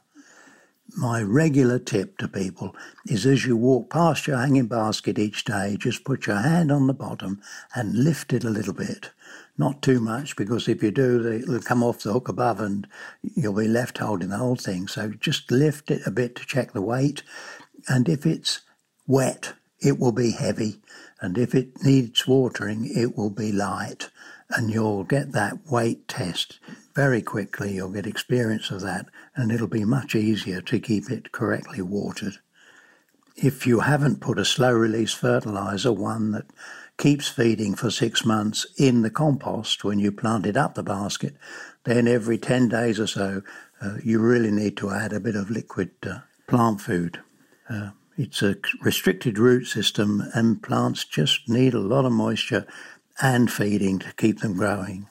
My 0.95 1.21
regular 1.21 1.79
tip 1.79 2.17
to 2.19 2.27
people 2.27 2.75
is 3.05 3.25
as 3.25 3.45
you 3.45 3.57
walk 3.57 3.89
past 3.89 4.27
your 4.27 4.37
hanging 4.37 4.67
basket 4.67 5.19
each 5.19 5.43
day, 5.43 5.75
just 5.77 6.05
put 6.05 6.27
your 6.27 6.37
hand 6.37 6.71
on 6.71 6.87
the 6.87 6.93
bottom 6.93 7.41
and 7.75 8.03
lift 8.03 8.31
it 8.31 8.45
a 8.45 8.49
little 8.49 8.73
bit. 8.73 9.11
Not 9.57 9.81
too 9.81 9.99
much, 9.99 10.35
because 10.35 10.67
if 10.67 10.83
you 10.83 10.91
do, 10.91 11.25
it'll 11.25 11.61
come 11.61 11.83
off 11.83 12.03
the 12.03 12.13
hook 12.13 12.29
above 12.29 12.59
and 12.59 12.87
you'll 13.23 13.53
be 13.53 13.67
left 13.67 13.97
holding 13.97 14.29
the 14.29 14.37
whole 14.37 14.55
thing. 14.55 14.87
So 14.87 15.09
just 15.19 15.49
lift 15.49 15.89
it 15.89 16.05
a 16.05 16.11
bit 16.11 16.35
to 16.35 16.45
check 16.45 16.73
the 16.73 16.81
weight. 16.81 17.23
And 17.87 18.07
if 18.07 18.25
it's 18.25 18.61
wet, 19.07 19.53
it 19.79 19.97
will 19.97 20.11
be 20.11 20.31
heavy. 20.31 20.81
And 21.21 21.37
if 21.37 21.55
it 21.55 21.83
needs 21.83 22.27
watering, 22.27 22.87
it 22.95 23.17
will 23.17 23.31
be 23.31 23.51
light. 23.51 24.09
And 24.49 24.69
you'll 24.69 25.03
get 25.03 25.31
that 25.31 25.65
weight 25.71 26.07
test 26.07 26.59
very 26.93 27.21
quickly. 27.21 27.73
You'll 27.73 27.89
get 27.89 28.07
experience 28.07 28.69
of 28.71 28.81
that 28.81 29.07
and 29.35 29.51
it'll 29.51 29.67
be 29.67 29.85
much 29.85 30.15
easier 30.15 30.61
to 30.61 30.79
keep 30.79 31.09
it 31.09 31.31
correctly 31.31 31.81
watered. 31.81 32.37
If 33.35 33.67
you 33.67 33.81
haven't 33.81 34.21
put 34.21 34.39
a 34.39 34.45
slow 34.45 34.71
release 34.71 35.13
fertilizer, 35.13 35.91
one 35.91 36.31
that 36.31 36.45
keeps 36.97 37.27
feeding 37.27 37.75
for 37.75 37.91
six 37.91 38.25
months 38.25 38.65
in 38.77 39.03
the 39.03 39.09
compost 39.09 39.83
when 39.83 39.99
you 39.99 40.11
planted 40.11 40.57
up 40.57 40.75
the 40.75 40.83
basket, 40.83 41.35
then 41.83 42.07
every 42.07 42.37
10 42.37 42.69
days 42.69 42.99
or 42.99 43.07
so, 43.07 43.41
uh, 43.81 43.97
you 44.03 44.19
really 44.19 44.51
need 44.51 44.75
to 44.77 44.89
add 44.89 45.13
a 45.13 45.19
bit 45.19 45.35
of 45.35 45.51
liquid 45.51 45.91
uh, 46.03 46.19
plant 46.47 46.81
food. 46.81 47.19
Uh, 47.69 47.91
it's 48.17 48.41
a 48.41 48.55
restricted 48.81 49.37
root 49.37 49.67
system, 49.67 50.23
and 50.33 50.63
plants 50.63 51.05
just 51.05 51.47
need 51.47 51.75
a 51.75 51.79
lot 51.79 52.05
of 52.05 52.11
moisture 52.11 52.65
and 53.21 53.51
feeding 53.51 53.99
to 53.99 54.13
keep 54.13 54.39
them 54.39 54.57
growing. 54.57 55.07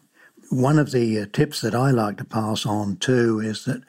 One 0.50 0.78
of 0.78 0.90
the 0.90 1.20
uh, 1.20 1.26
tips 1.32 1.60
that 1.60 1.74
I 1.74 1.90
like 1.92 2.18
to 2.18 2.24
pass 2.24 2.66
on 2.66 2.96
too 2.96 3.40
is 3.40 3.64
that 3.64 3.82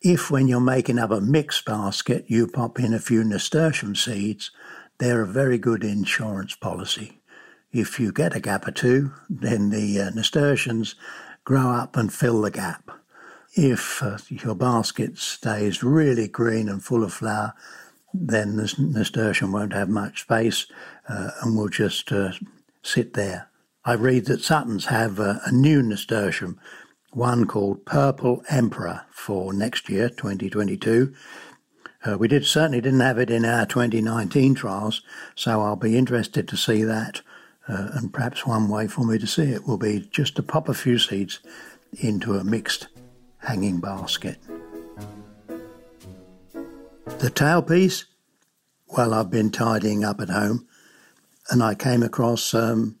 if, 0.00 0.30
when 0.30 0.48
you're 0.48 0.60
making 0.60 0.98
up 0.98 1.10
a 1.10 1.20
mixed 1.20 1.64
basket, 1.64 2.24
you 2.28 2.46
pop 2.48 2.78
in 2.80 2.94
a 2.94 3.00
few 3.00 3.24
nasturtium 3.24 3.94
seeds, 3.94 4.50
they're 4.98 5.22
a 5.22 5.26
very 5.26 5.58
good 5.58 5.84
insurance 5.84 6.54
policy. 6.56 7.17
If 7.72 8.00
you 8.00 8.12
get 8.12 8.34
a 8.34 8.40
gap 8.40 8.66
or 8.66 8.70
two, 8.70 9.12
then 9.28 9.70
the 9.70 10.00
uh, 10.00 10.10
nasturtiums 10.10 10.94
grow 11.44 11.70
up 11.70 11.96
and 11.96 12.12
fill 12.12 12.40
the 12.42 12.50
gap. 12.50 12.90
If 13.54 14.02
uh, 14.02 14.18
your 14.28 14.54
basket 14.54 15.18
stays 15.18 15.82
really 15.82 16.28
green 16.28 16.68
and 16.68 16.82
full 16.82 17.04
of 17.04 17.12
flower, 17.12 17.54
then 18.14 18.56
the 18.56 18.74
nasturtium 18.78 19.52
won't 19.52 19.72
have 19.72 19.88
much 19.88 20.22
space 20.22 20.66
uh, 21.08 21.30
and 21.42 21.56
will 21.56 21.68
just 21.68 22.10
uh, 22.12 22.32
sit 22.82 23.14
there. 23.14 23.48
I 23.84 23.94
read 23.94 24.26
that 24.26 24.42
Suttons 24.42 24.86
have 24.86 25.18
a, 25.18 25.40
a 25.46 25.52
new 25.52 25.82
nasturtium 25.82 26.58
one 27.12 27.46
called 27.46 27.86
Purple 27.86 28.42
Emperor 28.48 29.02
for 29.10 29.52
next 29.52 29.88
year, 29.88 30.08
2022. 30.08 31.14
Uh, 32.04 32.16
we 32.18 32.28
did 32.28 32.46
certainly 32.46 32.80
didn't 32.80 33.00
have 33.00 33.18
it 33.18 33.30
in 33.30 33.44
our 33.44 33.66
2019 33.66 34.54
trials, 34.54 35.02
so 35.34 35.62
I'll 35.62 35.76
be 35.76 35.96
interested 35.96 36.46
to 36.48 36.56
see 36.56 36.84
that. 36.84 37.22
Uh, 37.68 37.90
and 37.94 38.12
perhaps 38.12 38.46
one 38.46 38.68
way 38.68 38.86
for 38.86 39.04
me 39.04 39.18
to 39.18 39.26
see 39.26 39.42
it 39.42 39.66
will 39.66 39.76
be 39.76 40.08
just 40.10 40.36
to 40.36 40.42
pop 40.42 40.68
a 40.68 40.74
few 40.74 40.98
seeds 40.98 41.40
into 42.00 42.34
a 42.34 42.44
mixed 42.44 42.88
hanging 43.38 43.78
basket. 43.78 44.38
The 47.18 47.30
tailpiece, 47.30 48.04
well, 48.88 49.12
I've 49.12 49.30
been 49.30 49.50
tidying 49.50 50.04
up 50.04 50.20
at 50.20 50.30
home 50.30 50.66
and 51.50 51.62
I 51.62 51.74
came 51.74 52.02
across 52.02 52.54
um, 52.54 52.96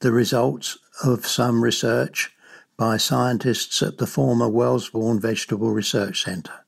the 0.00 0.12
results 0.12 0.78
of 1.04 1.26
some 1.26 1.62
research 1.62 2.30
by 2.76 2.96
scientists 2.96 3.82
at 3.82 3.98
the 3.98 4.06
former 4.06 4.48
Wellesbourne 4.48 5.20
Vegetable 5.20 5.70
Research 5.70 6.24
Centre. 6.24 6.64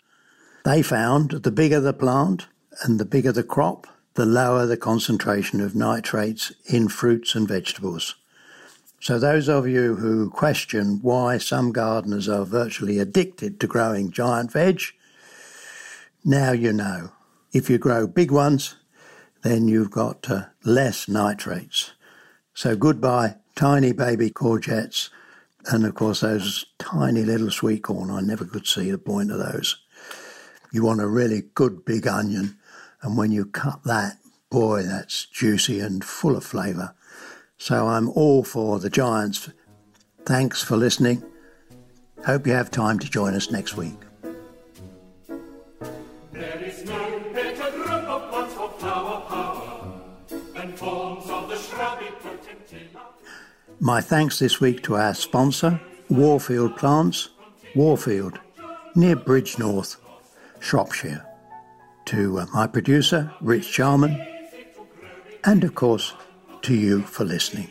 They 0.65 0.83
found 0.83 1.31
the 1.31 1.51
bigger 1.51 1.81
the 1.81 1.93
plant 1.93 2.47
and 2.83 3.01
the 3.01 3.05
bigger 3.05 3.33
the 3.33 3.43
crop, 3.43 3.87
the 4.15 4.27
lower 4.27 4.67
the 4.67 4.77
concentration 4.77 5.61
of 5.61 5.75
nitrates 5.75 6.53
in 6.67 6.89
fruits 6.89 7.35
and 7.35 7.49
vegetables. 7.49 8.15
So, 9.01 9.19
those 9.19 9.49
of 9.49 9.67
you 9.67 9.97
who 9.97 10.31
question 10.31 11.01
why 11.03 11.39
some 11.39 11.73
gardeners 11.73 12.29
are 12.29 12.45
virtually 12.45 12.99
addicted 12.99 13.59
to 13.59 13.67
growing 13.67 14.13
giant 14.13 14.53
veg, 14.53 14.81
now 16.25 16.53
you 16.53 16.73
know. 16.73 17.11
If 17.53 17.69
you 17.69 17.79
grow 17.79 18.07
big 18.07 18.31
ones, 18.31 18.77
then 19.43 19.67
you've 19.67 19.91
got 19.91 20.31
uh, 20.31 20.47
less 20.65 21.09
nitrates. 21.09 21.93
So, 22.55 22.77
goodbye, 22.77 23.37
tiny 23.57 23.93
baby 23.93 24.31
courgettes, 24.31 25.11
and 25.67 25.85
of 25.85 25.95
course, 25.95 26.21
those 26.21 26.67
tiny 26.79 27.23
little 27.23 27.51
sweet 27.51 27.83
corn. 27.83 28.11
I 28.11 28.21
never 28.21 28.45
could 28.45 28.67
see 28.67 28.91
the 28.91 28.99
point 28.99 29.33
of 29.33 29.39
those. 29.39 29.79
You 30.73 30.85
want 30.85 31.01
a 31.01 31.07
really 31.07 31.43
good 31.55 31.85
big 31.85 32.07
onion, 32.07 32.57
and 33.03 33.17
when 33.17 33.33
you 33.33 33.45
cut 33.45 33.83
that, 33.85 34.19
boy, 34.51 34.83
that's 34.83 35.27
juicy 35.27 35.81
and 35.81 36.05
full 36.05 36.37
of 36.37 36.45
flavour. 36.45 36.95
So 37.59 37.89
I'm 37.89 38.09
all 38.11 38.45
for 38.45 38.79
the 38.79 38.91
Giants. 38.91 39.51
Thanks 40.25 40.63
for 40.63 40.77
listening. 40.77 41.23
Hope 42.25 42.47
you 42.47 42.53
have 42.53 42.71
time 42.71 42.99
to 43.01 43.11
join 43.11 43.35
us 43.35 43.51
next 43.51 43.77
week. 43.77 43.99
There 46.33 46.63
is 46.63 46.85
no 46.85 47.21
better 47.33 47.71
group 47.73 47.89
of 47.91 48.31
plants 48.31 48.55
for 48.55 48.71
flower 48.79 49.21
power 49.23 50.01
than 50.55 50.73
forms 50.77 51.29
of 51.29 51.49
the 51.49 51.57
shrubby 51.57 52.07
potentilla. 52.23 53.01
My 53.81 54.01
thanks 54.01 54.39
this 54.39 54.61
week 54.61 54.83
to 54.85 54.97
our 54.97 55.15
sponsor, 55.15 55.81
Worfield 56.09 56.77
Plants, 56.77 57.31
Worfield, 57.75 58.39
near 58.95 59.17
Bridgnorth, 59.17 59.97
Shropshire. 60.61 61.27
To 62.07 62.41
uh, 62.41 62.47
my 62.53 62.67
producer, 62.67 63.33
Rich 63.41 63.73
Charman, 63.73 64.21
and 65.45 65.65
of 65.65 65.75
course, 65.75 66.15
to 66.63 66.75
you 66.75 67.03
for 67.03 67.25
listening. 67.25 67.71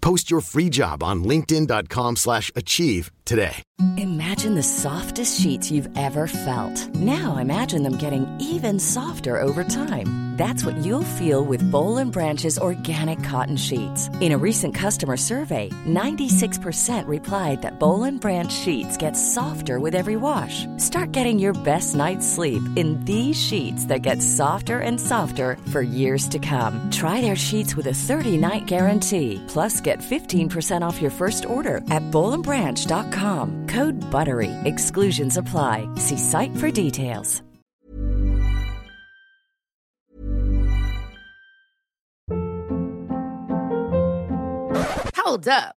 Post 0.00 0.30
your 0.30 0.40
free 0.40 0.70
job 0.70 1.02
on 1.02 1.24
linkedin.com/achieve 1.24 2.16
slash 2.16 2.50
achieve 2.54 3.10
today. 3.24 3.62
Imagine 3.96 4.54
the 4.54 4.62
softest 4.62 5.40
sheets 5.40 5.70
you've 5.70 5.88
ever 5.96 6.26
felt. 6.26 6.94
Now 6.94 7.36
imagine 7.36 7.82
them 7.82 7.96
getting 7.96 8.26
even 8.40 8.80
softer 8.80 9.40
over 9.40 9.64
time. 9.64 10.28
That's 10.38 10.64
what 10.64 10.76
you'll 10.84 11.14
feel 11.18 11.44
with 11.44 11.68
Boll 11.72 12.04
Branch's 12.12 12.58
organic 12.60 13.20
cotton 13.24 13.56
sheets. 13.56 14.08
In 14.20 14.30
a 14.30 14.38
recent 14.38 14.72
customer 14.72 15.16
survey, 15.16 15.68
96% 15.84 17.04
replied 17.08 17.62
that 17.62 17.80
Boll 17.80 18.04
Branch 18.20 18.52
sheets 18.52 18.96
get 18.96 19.14
softer 19.14 19.80
with 19.80 19.96
every 19.96 20.14
wash. 20.14 20.64
Start 20.76 21.10
getting 21.10 21.40
your 21.40 21.54
best 21.64 21.96
night's 21.96 22.24
sleep 22.24 22.62
in 22.76 23.04
these 23.04 23.34
sheets 23.34 23.86
that 23.86 24.02
get 24.02 24.22
softer 24.22 24.78
and 24.78 25.00
softer 25.00 25.56
for 25.72 25.82
years 25.82 26.28
to 26.28 26.38
come. 26.38 26.88
Try 26.92 27.20
their 27.20 27.34
sheets 27.34 27.74
with 27.74 27.88
a 27.88 27.90
30-night 27.90 28.66
guarantee. 28.66 29.42
Plus, 29.48 29.80
get 29.88 29.98
15% 29.98 30.82
off 30.82 31.02
your 31.02 31.10
first 31.10 31.44
order 31.46 31.78
at 31.90 32.04
bollandbranch.com. 32.12 33.66
Code 33.66 33.98
BUTTERY. 34.12 34.52
Exclusions 34.64 35.36
apply. 35.36 35.88
See 35.96 36.18
site 36.18 36.56
for 36.56 36.70
details. 36.70 37.42
Hold 45.16 45.48
up. 45.48 45.77